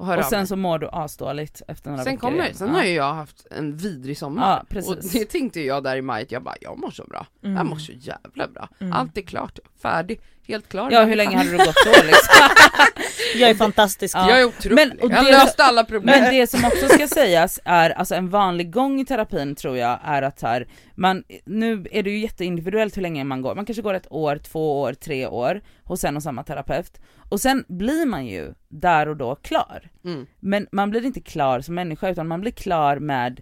Och 0.00 0.06
hör 0.06 0.18
Och 0.18 0.24
av 0.24 0.28
sen 0.28 0.38
mig. 0.38 0.46
så 0.46 0.56
mår 0.56 0.78
du 0.78 0.88
asdåligt 0.92 1.62
efter 1.68 1.90
några 1.90 2.04
Sen 2.04 2.12
veckor 2.12 2.20
kommer 2.28 2.42
igen. 2.44 2.54
sen 2.54 2.68
ja. 2.68 2.74
har 2.74 2.84
ju 2.84 2.92
jag 2.92 3.14
haft 3.14 3.46
en 3.50 3.76
vidrig 3.76 4.18
sommar. 4.18 4.50
Ja, 4.50 4.64
precis. 4.68 4.90
Och 4.90 5.12
det 5.12 5.24
tänkte 5.24 5.60
jag 5.60 5.82
där 5.84 5.96
i 5.96 6.02
maj, 6.02 6.22
att 6.22 6.32
jag 6.32 6.42
bara, 6.42 6.54
jag 6.60 6.78
mår 6.78 6.90
så 6.90 7.04
bra. 7.04 7.26
Mm. 7.42 7.56
Jag 7.56 7.66
mår 7.66 7.76
så 7.76 7.92
jävla 7.92 8.48
bra. 8.48 8.68
Mm. 8.78 8.92
Allt 8.92 9.16
är 9.18 9.22
klart, 9.22 9.58
färdig, 9.82 10.20
helt 10.48 10.68
klar. 10.68 10.88
Ja 10.92 11.02
hur 11.04 11.16
länge 11.16 11.36
hade 11.36 11.50
du 11.50 11.56
gått 11.56 11.76
då 11.84 11.90
liksom? 12.06 12.34
Jag 13.36 13.50
är 13.50 13.54
fantastisk. 13.54 14.16
Ja. 14.16 14.28
Jag 14.30 14.40
är 14.40 14.44
otrolig, 14.44 14.74
Men- 14.74 14.98
och 14.98 15.10
jag 15.12 15.24
det- 15.24 15.30
löste 15.30 15.64
alla 15.64 15.84
problem. 15.84 16.20
Men 16.22 16.34
det 16.34 16.46
som 16.46 16.64
också 16.64 16.88
ska 16.88 17.08
sägas 17.08 17.60
är, 17.64 17.90
alltså 17.90 18.14
en 18.14 18.28
vanlig 18.30 18.72
gång 18.72 19.00
i 19.00 19.04
terapin 19.04 19.54
tror 19.54 19.76
jag 19.76 19.98
är 20.04 20.22
att 20.22 20.42
här, 20.42 20.68
man, 20.94 21.24
nu 21.44 21.86
är 21.90 22.02
det 22.02 22.10
ju 22.10 22.18
jätteindividuellt 22.18 22.96
hur 22.96 23.02
länge 23.02 23.24
man 23.24 23.42
går, 23.42 23.54
man 23.54 23.64
kanske 23.66 23.82
går 23.82 23.94
ett 23.94 24.06
år, 24.12 24.36
två 24.36 24.80
år, 24.80 24.92
tre 24.94 25.26
år 25.26 25.60
hos 25.84 26.04
en 26.04 26.16
och 26.16 26.22
samma 26.22 26.42
terapeut. 26.42 27.00
Och 27.28 27.40
sen 27.40 27.64
blir 27.68 28.06
man 28.06 28.26
ju 28.26 28.54
där 28.68 29.08
och 29.08 29.16
då 29.16 29.34
klar. 29.34 29.88
Mm. 30.04 30.26
Men 30.40 30.66
man 30.72 30.90
blir 30.90 31.04
inte 31.06 31.20
klar 31.20 31.60
som 31.60 31.74
människa 31.74 32.08
utan 32.08 32.28
man 32.28 32.40
blir 32.40 32.52
klar 32.52 32.96
med 32.98 33.40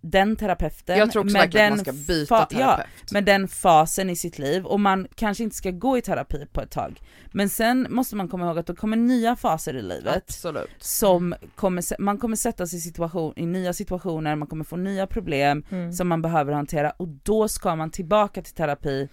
den 0.00 0.36
terapeuten, 0.36 0.98
Jag 0.98 1.12
tror 1.12 1.22
också 1.24 1.32
med 1.32 1.40
verkligen 1.42 1.72
att 1.72 1.78
man 1.78 1.84
den 1.84 1.94
ska 2.04 2.12
byta 2.12 2.46
terapeut. 2.46 2.60
Ja, 2.60 2.84
med 3.12 3.24
den 3.24 3.48
fasen 3.48 4.10
i 4.10 4.16
sitt 4.16 4.38
liv 4.38 4.64
och 4.66 4.80
man 4.80 5.08
kanske 5.14 5.44
inte 5.44 5.56
ska 5.56 5.70
gå 5.70 5.98
i 5.98 6.02
terapi 6.02 6.46
på 6.52 6.60
ett 6.60 6.70
tag. 6.70 7.00
Men 7.32 7.48
sen 7.48 7.86
måste 7.90 8.16
man 8.16 8.28
komma 8.28 8.46
ihåg 8.46 8.58
att 8.58 8.66
det 8.66 8.74
kommer 8.74 8.96
nya 8.96 9.36
faser 9.36 9.74
i 9.76 9.82
livet 9.82 10.24
Absolut. 10.28 10.70
som 10.78 11.34
kommer, 11.54 12.00
man 12.00 12.18
kommer 12.18 12.36
sättas 12.36 12.74
i, 12.74 12.80
situation, 12.80 13.32
i 13.36 13.46
nya 13.46 13.72
situationer, 13.72 14.36
man 14.36 14.48
kommer 14.48 14.64
få 14.64 14.76
nya 14.76 15.06
problem 15.06 15.64
Mm. 15.70 15.92
som 15.92 16.08
man 16.08 16.22
behöver 16.22 16.52
hantera 16.52 16.90
och 16.90 17.08
då 17.08 17.48
ska 17.48 17.76
man 17.76 17.90
tillbaka 17.90 18.42
till 18.42 18.54
terapi 18.54 19.08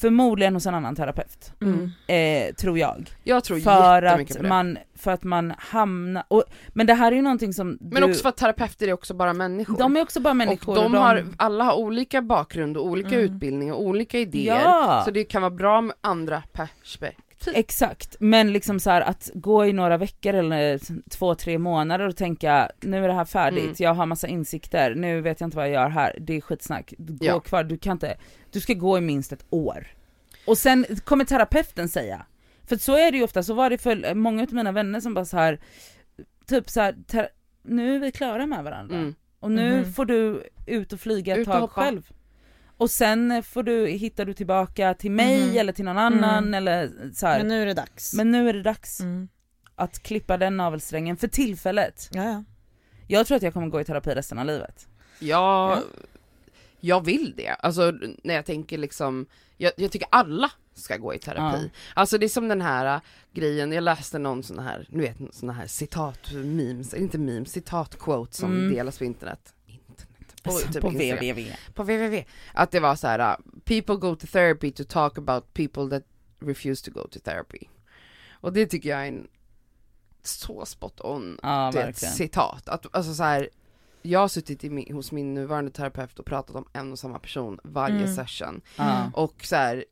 Förmodligen 0.00 0.54
hos 0.54 0.66
en 0.66 0.74
annan 0.74 0.94
terapeut, 0.96 1.52
Mm. 1.60 1.90
eh, 2.06 2.54
tror 2.54 2.78
jag. 2.78 3.10
Jag 3.24 3.44
tror 3.44 3.58
För 3.60 4.02
jättemycket 4.02 4.30
att, 4.32 4.36
på 4.36 4.42
det. 4.42 4.48
man, 4.48 4.78
för 4.96 5.10
att 5.10 5.24
man 5.24 5.54
hamnar, 5.58 6.24
och, 6.28 6.44
men 6.68 6.86
det 6.86 6.94
här 6.94 7.12
är 7.12 7.16
ju 7.16 7.22
någonting 7.22 7.52
som 7.52 7.78
Men 7.80 8.02
du, 8.02 8.08
också 8.10 8.22
för 8.22 8.28
att 8.28 8.36
terapeuter 8.36 8.88
är 8.88 8.92
också 8.92 9.14
bara 9.14 9.32
människor. 9.32 9.78
de 9.78 9.96
är 9.96 10.02
också 10.02 10.20
bara 10.20 10.34
människor. 10.34 10.76
och 10.76 10.82
de 10.82 10.94
har, 10.94 11.26
alla 11.36 11.64
har 11.64 11.74
olika 11.74 12.22
bakgrund 12.22 12.76
och 12.76 12.86
olika 12.86 13.08
Mm. 13.20 13.20
utbildning 13.34 13.72
och 13.72 13.82
olika 13.82 14.18
idéer. 14.18 14.60
Ja! 14.64 15.02
Så 15.04 15.10
det 15.10 15.24
kan 15.24 15.42
vara 15.42 15.50
bra 15.50 15.80
med 15.80 15.96
andra 16.00 16.42
perspektiv. 16.52 17.24
Exakt, 17.46 18.16
men 18.20 18.52
liksom 18.52 18.80
så 18.80 18.90
här 18.90 19.00
att 19.00 19.30
gå 19.34 19.66
i 19.66 19.72
några 19.72 19.96
veckor 19.96 20.34
eller 20.34 20.80
två, 21.10 21.34
tre 21.34 21.58
månader 21.58 22.08
och 22.08 22.16
tänka 22.16 22.70
nu 22.80 23.04
är 23.04 23.08
det 23.08 23.14
här 23.14 23.24
färdigt, 23.24 23.62
Mm. 23.64 23.74
jag 23.78 23.94
har 23.94 24.06
massa 24.06 24.26
insikter, 24.28 24.94
nu 24.94 25.20
vet 25.20 25.40
jag 25.40 25.46
inte 25.46 25.56
vad 25.56 25.66
jag 25.66 25.72
gör 25.74 25.88
här, 25.88 26.16
det 26.20 26.36
är 26.36 26.40
skitsnack. 26.40 26.94
Gå 26.98 27.24
Ja. 27.26 27.40
kvar, 27.40 27.64
du 27.64 27.78
kan 27.78 27.92
inte, 27.92 28.16
du 28.50 28.60
ska 28.60 28.74
gå 28.74 28.98
i 28.98 29.00
minst 29.00 29.32
ett 29.32 29.44
år. 29.50 29.86
Och 30.46 30.58
sen 30.58 30.86
kommer 31.04 31.24
terapeuten 31.24 31.88
säga, 31.88 32.26
för 32.66 32.76
så 32.76 32.96
är 32.96 33.10
det 33.12 33.18
ju 33.18 33.24
ofta, 33.24 33.42
så 33.42 33.54
var 33.54 33.70
det 33.70 33.78
för 33.78 34.14
många 34.14 34.42
av 34.42 34.52
mina 34.54 34.72
vänner 34.72 35.00
som 35.00 35.14
bara 35.14 35.24
så 35.24 35.36
här 35.36 35.60
typ 36.46 36.70
så 36.70 36.80
här, 36.80 36.94
nu 37.62 37.94
är 37.96 37.98
vi 37.98 38.12
klara 38.12 38.46
med 38.46 38.64
varandra. 38.64 38.96
Mm. 38.96 39.14
Och 39.40 39.50
nu 39.50 39.76
Mhm. 39.80 39.92
får 39.92 40.04
du 40.04 40.42
ut 40.66 40.92
och 40.92 41.00
flyga 41.00 41.32
ett 41.32 41.38
Ut 41.38 41.46
och 41.48 41.52
tag 41.52 41.60
hoppa. 41.60 41.82
själv. 41.82 42.10
Och 42.78 42.90
sen 42.90 43.42
får 43.42 43.62
du, 43.62 43.86
hittar 43.86 44.24
du 44.24 44.34
tillbaka 44.34 44.94
till 44.94 45.10
mig 45.10 45.46
Mhm. 45.46 45.56
eller 45.58 45.72
till 45.72 45.84
någon 45.84 45.98
annan 45.98 46.38
Mm. 46.44 46.54
eller 46.54 46.90
så 47.14 47.26
här. 47.26 47.38
Men 47.38 47.48
nu 47.48 47.62
är 47.62 47.66
det 47.66 47.74
dags. 47.74 48.14
Men 48.14 48.30
nu 48.30 48.48
är 48.48 48.52
det 48.52 48.62
dags 48.62 49.00
Mm. 49.00 49.28
att 49.74 50.02
klippa 50.02 50.36
den 50.36 50.56
navelsträngen 50.56 51.16
för 51.16 51.28
tillfället. 51.28 52.08
Ja, 52.12 52.24
ja. 52.24 52.44
Jag 53.06 53.26
tror 53.26 53.36
att 53.36 53.42
jag 53.42 53.52
kommer 53.52 53.66
gå 53.68 53.80
i 53.80 53.84
terapi 53.84 54.10
resten 54.14 54.38
av 54.38 54.46
livet. 54.46 54.88
Ja, 55.18 55.70
Ja. 55.76 55.82
jag 56.80 57.04
vill 57.04 57.34
det. 57.36 57.48
Alltså 57.48 57.92
när 58.24 58.34
jag 58.34 58.44
tänker 58.46 58.78
liksom, 58.78 59.26
jag, 59.56 59.72
jag 59.76 59.90
tycker 59.92 60.08
alla 60.10 60.50
ska 60.74 60.96
gå 60.96 61.14
i 61.14 61.18
terapi. 61.18 61.70
Ja. 61.74 61.80
Alltså 61.94 62.18
det 62.18 62.26
är 62.26 62.28
som 62.28 62.48
den 62.48 62.60
här 62.60 62.94
äh, 62.96 63.00
grejen, 63.34 63.72
jag 63.72 63.82
läste 63.84 64.18
någon 64.18 64.42
sån 64.42 64.58
här, 64.58 64.86
ni 64.90 65.02
vet 65.02 65.16
sån 65.34 65.50
här 65.50 65.66
citat, 65.66 66.32
memes, 66.32 66.94
inte 66.94 67.18
memes, 67.18 67.52
citat 67.52 67.98
quote 67.98 68.36
som 68.36 68.52
Mm. 68.56 68.74
delas 68.74 68.98
på 68.98 69.04
internet. 69.04 69.54
På, 70.48 70.52
Alltså, 70.54 70.72
typ 70.72 70.82
på 70.82 70.88
www. 70.88 71.56
På 71.74 71.82
www. 71.82 72.24
Att 72.54 72.70
det 72.70 72.80
var 72.80 72.96
så 72.96 73.06
här: 73.06 73.36
people 73.64 73.94
go 73.96 74.16
to 74.16 74.26
therapy 74.26 74.70
to 74.72 74.84
talk 74.84 75.18
about 75.18 75.54
people 75.54 75.88
that 75.90 76.02
refuse 76.40 76.84
to 76.84 77.00
go 77.00 77.08
to 77.08 77.18
therapy. 77.20 77.58
Och 78.40 78.52
det 78.52 78.66
tycker 78.66 78.88
jag 78.88 79.02
är 79.02 79.08
en 79.08 79.26
så 80.22 80.66
spot 80.66 81.00
on 81.00 81.38
Ja 81.42 81.70
det 81.74 81.92
citat. 81.96 82.68
Att, 82.68 82.86
alltså 82.96 83.14
så 83.14 83.22
här, 83.22 83.48
jag 84.02 84.20
har 84.20 84.28
suttit 84.28 84.64
i 84.64 84.70
min, 84.70 84.94
hos 84.94 85.12
min 85.12 85.34
nuvarande 85.34 85.70
terapeut 85.70 86.18
och 86.18 86.26
pratat 86.26 86.56
om 86.56 86.64
en 86.72 86.92
och 86.92 86.98
samma 86.98 87.18
person 87.18 87.58
varje 87.64 87.96
Mm. 88.02 88.14
session. 88.16 88.60
Ja. 88.76 89.10
Och 89.14 89.34
så 89.44 89.56
här, 89.56 89.84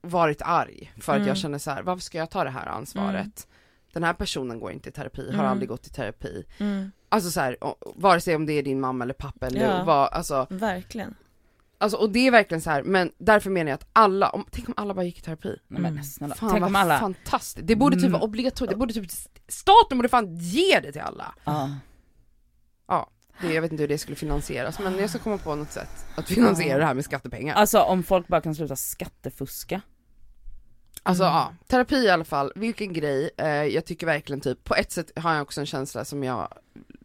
varit 0.00 0.42
arg 0.42 0.92
för 1.00 1.12
att 1.12 1.16
Mm. 1.16 1.28
jag 1.28 1.36
känner 1.36 1.58
så 1.58 1.70
här, 1.70 1.82
varför 1.82 2.02
ska 2.02 2.18
jag 2.18 2.30
ta 2.30 2.44
det 2.44 2.50
här 2.50 2.66
ansvaret? 2.66 3.46
Den 3.92 4.04
här 4.04 4.14
personen 4.14 4.60
går 4.60 4.72
inte 4.72 4.88
i 4.88 4.92
terapi, 4.92 5.26
har 5.26 5.34
Mm. 5.38 5.46
aldrig 5.46 5.68
gått 5.68 5.86
i 5.86 5.90
terapi. 5.90 6.44
Mm. 7.12 7.16
Alltså 7.16 7.30
så 7.30 7.40
här, 7.40 7.56
vare 7.96 8.20
sig 8.20 8.36
om 8.36 8.46
det 8.46 8.52
är 8.52 8.62
din 8.62 8.80
mamma 8.80 9.04
eller 9.04 9.14
pappa 9.14 9.46
eller 9.46 9.60
Ja. 9.60 9.84
vad, 9.84 10.08
alltså, 10.12 10.46
Verkligen. 10.50 11.14
alltså 11.78 11.96
och 11.98 12.10
det 12.10 12.26
är 12.26 12.30
verkligen 12.30 12.60
så 12.60 12.70
här, 12.70 12.82
men 12.82 13.12
därför 13.18 13.50
menar 13.50 13.70
jag 13.70 13.74
att 13.74 13.88
alla, 13.92 14.28
om, 14.30 14.44
tänk 14.50 14.68
om 14.68 14.74
alla 14.76 14.94
bara 14.94 15.04
gick 15.04 15.18
i 15.18 15.22
terapi. 15.22 15.48
Nej 15.68 15.82
men 15.82 15.92
Mm. 15.92 16.04
snälla, 16.04 16.34
Fan 16.34 16.50
tänk 16.50 16.60
vad 16.60 16.68
om 16.68 16.76
alla... 16.76 16.98
fantastiskt, 16.98 17.66
det 17.66 17.76
borde 17.76 17.96
typ 17.96 18.02
Mm. 18.02 18.12
vara 18.12 18.22
obligatoriskt, 18.22 18.70
det 18.70 18.76
borde 18.78 18.94
typ, 18.94 19.10
staten 19.48 19.98
borde 19.98 20.08
fan 20.08 20.36
ge 20.38 20.80
det 20.80 20.92
till 20.92 21.00
alla. 21.00 21.34
Ja. 21.44 21.70
Det, 23.40 23.52
jag 23.54 23.62
vet 23.62 23.72
inte 23.72 23.82
hur 23.82 23.88
det 23.88 23.98
skulle 23.98 24.16
finansieras 24.16 24.78
men 24.78 24.98
jag 24.98 25.10
ska 25.10 25.18
komma 25.18 25.38
på 25.38 25.54
något 25.54 25.72
sätt 25.72 26.06
att 26.16 26.28
finansiera 26.28 26.68
Ja. 26.72 26.78
det 26.78 26.84
här 26.84 26.94
med 26.94 27.04
skattepengar. 27.04 27.54
Alltså 27.54 27.80
om 27.80 28.02
folk 28.02 28.28
bara 28.28 28.40
kan 28.40 28.54
sluta 28.54 28.76
skattefuska. 28.76 29.80
Alltså 31.02 31.24
Mm. 31.24 31.34
ja, 31.34 31.54
terapi 31.66 31.96
i 31.96 32.10
alla 32.10 32.24
fall, 32.24 32.52
vilken 32.56 32.92
grej. 32.92 33.30
Eh, 33.36 33.46
jag 33.48 33.84
tycker 33.84 34.06
verkligen 34.06 34.40
typ, 34.40 34.64
på 34.64 34.74
ett 34.74 34.92
sätt 34.92 35.12
har 35.16 35.34
jag 35.34 35.42
också 35.42 35.60
en 35.60 35.66
känsla 35.66 36.04
som 36.04 36.24
jag 36.24 36.48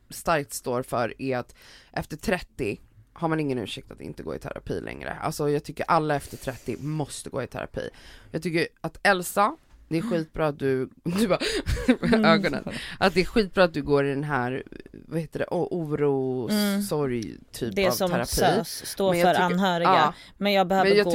starkt 0.10 0.54
står 0.54 0.84
för 0.84 1.22
är 1.22 1.38
att 1.38 1.56
efter 1.92 2.18
30 2.18 2.80
har 3.14 3.28
man 3.28 3.40
ingen 3.40 3.60
ursäkt 3.60 3.92
att 3.92 4.02
inte 4.02 4.24
gå 4.24 4.36
i 4.36 4.40
terapi 4.40 4.82
längre. 4.82 5.14
Alltså 5.14 5.50
jag 5.50 5.64
tycker 5.64 5.86
alla 5.88 6.16
efter 6.16 6.38
30 6.38 6.78
måste 6.78 7.30
gå 7.30 7.44
i 7.44 7.48
terapi. 7.48 7.90
Jag 8.32 8.44
tycker 8.44 8.68
att 8.82 9.00
Elsa, 9.04 9.58
det 9.88 9.98
är 9.98 10.02
skitbra 10.02 10.48
att 10.48 10.60
du, 10.60 10.90
du 11.04 11.28
bara, 11.28 11.40
ögonen. 12.26 12.64
Att 13.00 13.14
det 13.14 13.22
är 13.22 13.26
skitbra 13.26 13.64
att 13.64 13.74
du 13.74 13.82
går 13.84 14.06
i 14.06 14.10
den 14.10 14.24
här, 14.24 14.64
vad 15.08 15.20
heter 15.20 15.40
det, 15.40 15.46
oro, 15.50 16.50
Mm. 16.50 16.82
sorg 16.82 17.36
typ 17.52 17.76
Det 17.76 17.88
av 17.88 17.92
som 17.92 18.12
terapi. 18.12 18.28
SÖS 18.28 18.86
står 18.86 19.14
för 19.14 19.20
tycker- 19.20 19.42
anhöriga. 19.42 19.90
Ja, 19.90 20.14
Men 20.38 20.54
jag 20.54 20.68
behöver 20.68 20.90
men 20.90 20.98
jag 20.98 21.06
gå. 21.06 21.12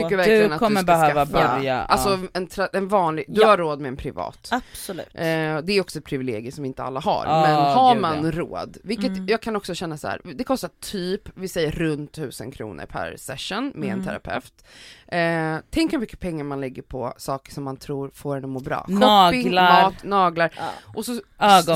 Du 0.50 0.58
kommer 0.58 0.80
du 0.80 0.87
behöva 0.87 1.26
skaffa, 1.26 1.56
börja, 1.56 1.82
Alltså 1.82 2.11
ja. 2.11 2.28
en, 2.32 2.48
tra- 2.48 2.68
en 2.72 2.88
vanlig, 2.88 3.24
du 3.28 3.40
Ja. 3.40 3.46
har 3.46 3.56
råd 3.58 3.80
med 3.80 3.88
en 3.88 3.96
privat. 3.96 4.48
Absolut. 4.50 5.06
Eh, 5.14 5.22
det 5.22 5.72
är 5.72 5.80
också 5.80 5.98
ett 5.98 6.04
privilegium 6.04 6.52
som 6.52 6.64
inte 6.64 6.82
alla 6.82 7.00
har, 7.00 7.24
Ja, 7.26 7.42
men 7.42 7.54
har 7.54 7.94
gud, 7.94 8.02
man 8.02 8.32
råd, 8.32 8.76
vilket 8.85 9.06
Mm. 9.06 9.26
jag 9.28 9.42
kan 9.42 9.56
också 9.56 9.74
känna 9.74 9.96
så 9.96 10.08
här. 10.08 10.20
det 10.24 10.44
kostar 10.44 10.70
typ, 10.80 11.28
vi 11.35 11.48
säger 11.48 11.70
runt 11.70 12.12
tusen 12.12 12.50
kronor 12.50 12.85
per 12.87 13.16
session 13.16 13.72
med 13.74 13.87
en 13.88 13.92
Mm. 13.92 14.06
terapeut. 14.06 14.52
Eh, 15.08 15.56
tänk 15.70 15.92
hur 15.92 15.98
mycket 15.98 16.20
pengar 16.20 16.44
man 16.44 16.61
lägger 16.61 16.82
på 16.82 17.14
saker 17.16 17.52
som 17.52 17.64
man 17.64 17.76
tror 17.76 18.11
får 18.14 18.37
en 18.37 18.44
att 18.44 18.50
må 18.50 18.61
bra. 18.61 18.87
Naglar. 18.88 19.32
Shopping, 19.32 19.54
mat, 19.54 20.04
naglar. 20.04 20.52
Och 20.94 21.05
så, 21.05 21.20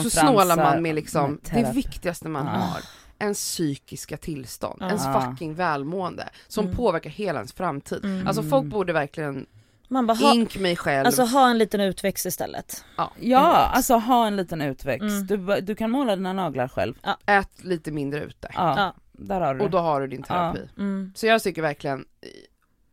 så 0.03 0.11
snålar 0.11 0.57
man 0.57 0.83
med 0.83 0.95
liksom 0.95 1.41
med 1.53 1.65
det 1.65 1.73
viktigaste 1.73 2.29
man 2.29 2.47
Ah. 2.49 2.51
har. 2.51 2.81
Ens 3.19 3.39
psykiska 3.39 4.17
tillstånd, 4.17 4.77
Ja. 4.81 4.87
ens 4.87 5.07
Ah. 5.07 5.21
fucking 5.21 5.55
välmående 5.55 6.29
som 6.49 6.65
Mm. 6.65 6.77
påverkar 6.77 7.11
hela 7.11 7.39
ens 7.39 7.53
framtid. 7.53 8.05
Mm. 8.05 8.27
Alltså 8.27 8.43
folk 8.43 8.65
borde 8.67 8.93
verkligen, 8.93 9.47
Man 9.89 10.07
bara 10.07 10.15
ha, 10.17 10.35
ink 10.35 10.59
mig 10.59 10.77
själv, 10.77 11.07
alltså 11.07 11.23
ha 11.23 11.51
en 11.51 11.59
liten 11.59 11.81
utväxt 11.81 12.27
istället. 12.27 12.85
Ja, 13.21 13.41
alltså 13.75 13.95
ha 13.95 14.27
en 14.27 14.37
liten 14.37 14.63
utväxt. 14.63 15.03
Mm. 15.03 15.27
Du, 15.27 15.61
du 15.61 15.75
kan 15.75 15.91
måla 15.91 16.17
dina 16.17 16.33
naglar 16.33 16.69
själv. 16.69 16.95
ät 17.27 17.65
lite 17.65 17.91
mindre 17.91 18.21
ute. 18.25 18.49
Ja, 18.55 18.75
Ja. 18.79 18.95
där 19.13 19.41
har 19.41 19.55
du 19.55 19.61
Och 19.65 19.71
då 19.71 19.79
har 19.79 20.01
du 20.01 20.07
din 20.07 20.23
terapi. 20.23 20.61
Mm. 20.79 21.13
Så 21.17 21.27
jag 21.27 21.43
tycker 21.43 21.63
verkligen, 21.63 22.05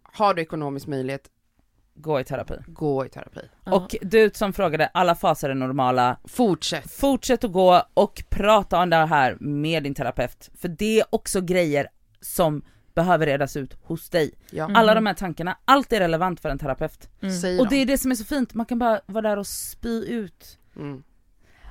har 0.03 0.33
du 0.33 0.41
ekonomisk 0.41 0.87
möjlighet, 0.87 1.27
gå 1.95 2.19
i 2.19 2.23
terapi. 2.23 2.53
Gå 2.67 3.05
i 3.05 3.09
terapi. 3.09 3.41
Ja. 3.63 3.71
Och 3.71 3.95
du 4.01 4.31
som 4.33 4.53
frågade, 4.53 4.87
alla 4.87 5.15
faser 5.15 5.49
är 5.49 5.53
normala, 5.55 6.17
Fortsätt. 6.25 6.91
fortsätt 6.91 7.43
att 7.43 7.51
gå 7.51 7.83
och 7.93 8.23
prata 8.29 8.79
om 8.79 8.89
det 8.89 8.95
här 8.95 9.37
med 9.39 9.83
din 9.83 9.93
terapeut. 9.95 10.49
För 10.61 10.67
det 10.67 10.99
är 10.99 11.05
också 11.09 11.41
grejer 11.41 11.87
som 12.21 12.61
behöver 12.95 13.25
redas 13.25 13.57
ut 13.57 13.77
hos 13.83 14.09
dig. 14.09 14.31
Ja. 14.51 14.63
Mm. 14.63 14.75
Alla 14.75 14.95
de 14.95 15.05
här 15.05 15.13
tankarna, 15.13 15.57
allt 15.65 15.93
är 15.93 15.99
relevant 15.99 16.39
för 16.39 16.49
en 16.49 16.59
terapeut. 16.59 17.09
Mm. 17.21 17.59
Och 17.59 17.69
det 17.69 17.75
är 17.75 17.85
det 17.85 17.97
som 17.97 18.11
är 18.11 18.15
så 18.15 18.25
fint, 18.25 18.53
man 18.53 18.65
kan 18.65 18.79
bara 18.79 19.01
vara 19.05 19.29
där 19.29 19.37
och 19.37 19.47
spy 19.47 20.05
ut. 20.05 20.59
Mm. 20.75 21.03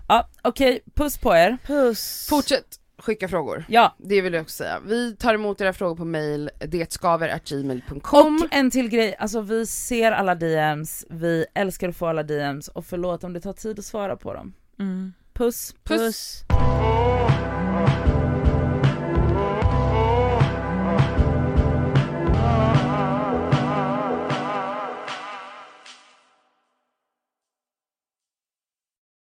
Ja 0.08 0.28
okej, 0.42 0.80
puss 0.94 1.18
på 1.18 1.34
er. 1.34 1.58
Puss. 1.66 2.26
Fortsätt 2.30 2.80
skicka 3.02 3.28
frågor. 3.28 3.64
Ja, 3.68 3.94
Det 3.98 4.20
vill 4.20 4.32
jag 4.32 4.42
också 4.42 4.56
säga. 4.56 4.80
Vi 4.86 5.16
tar 5.16 5.34
emot 5.34 5.60
era 5.60 5.72
frågor 5.72 5.96
på 5.96 6.04
mail, 6.04 6.50
detskaver.gmail.com 6.58 8.40
och 8.42 8.54
en 8.54 8.70
till 8.70 8.88
grej, 8.88 9.16
alltså 9.18 9.40
vi 9.40 9.66
ser 9.66 10.12
alla 10.12 10.34
DMs, 10.34 11.06
vi 11.10 11.46
älskar 11.54 11.88
att 11.88 11.96
få 11.96 12.06
alla 12.06 12.22
DMs 12.22 12.68
och 12.68 12.86
förlåt 12.86 13.24
om 13.24 13.32
det 13.32 13.40
tar 13.40 13.52
tid 13.52 13.78
att 13.78 13.84
svara 13.84 14.16
på 14.16 14.34
dem. 14.34 14.54
Mm. 14.78 15.12
Puss! 15.34 15.74
Puss. 15.84 16.00
Puss. 16.00 17.11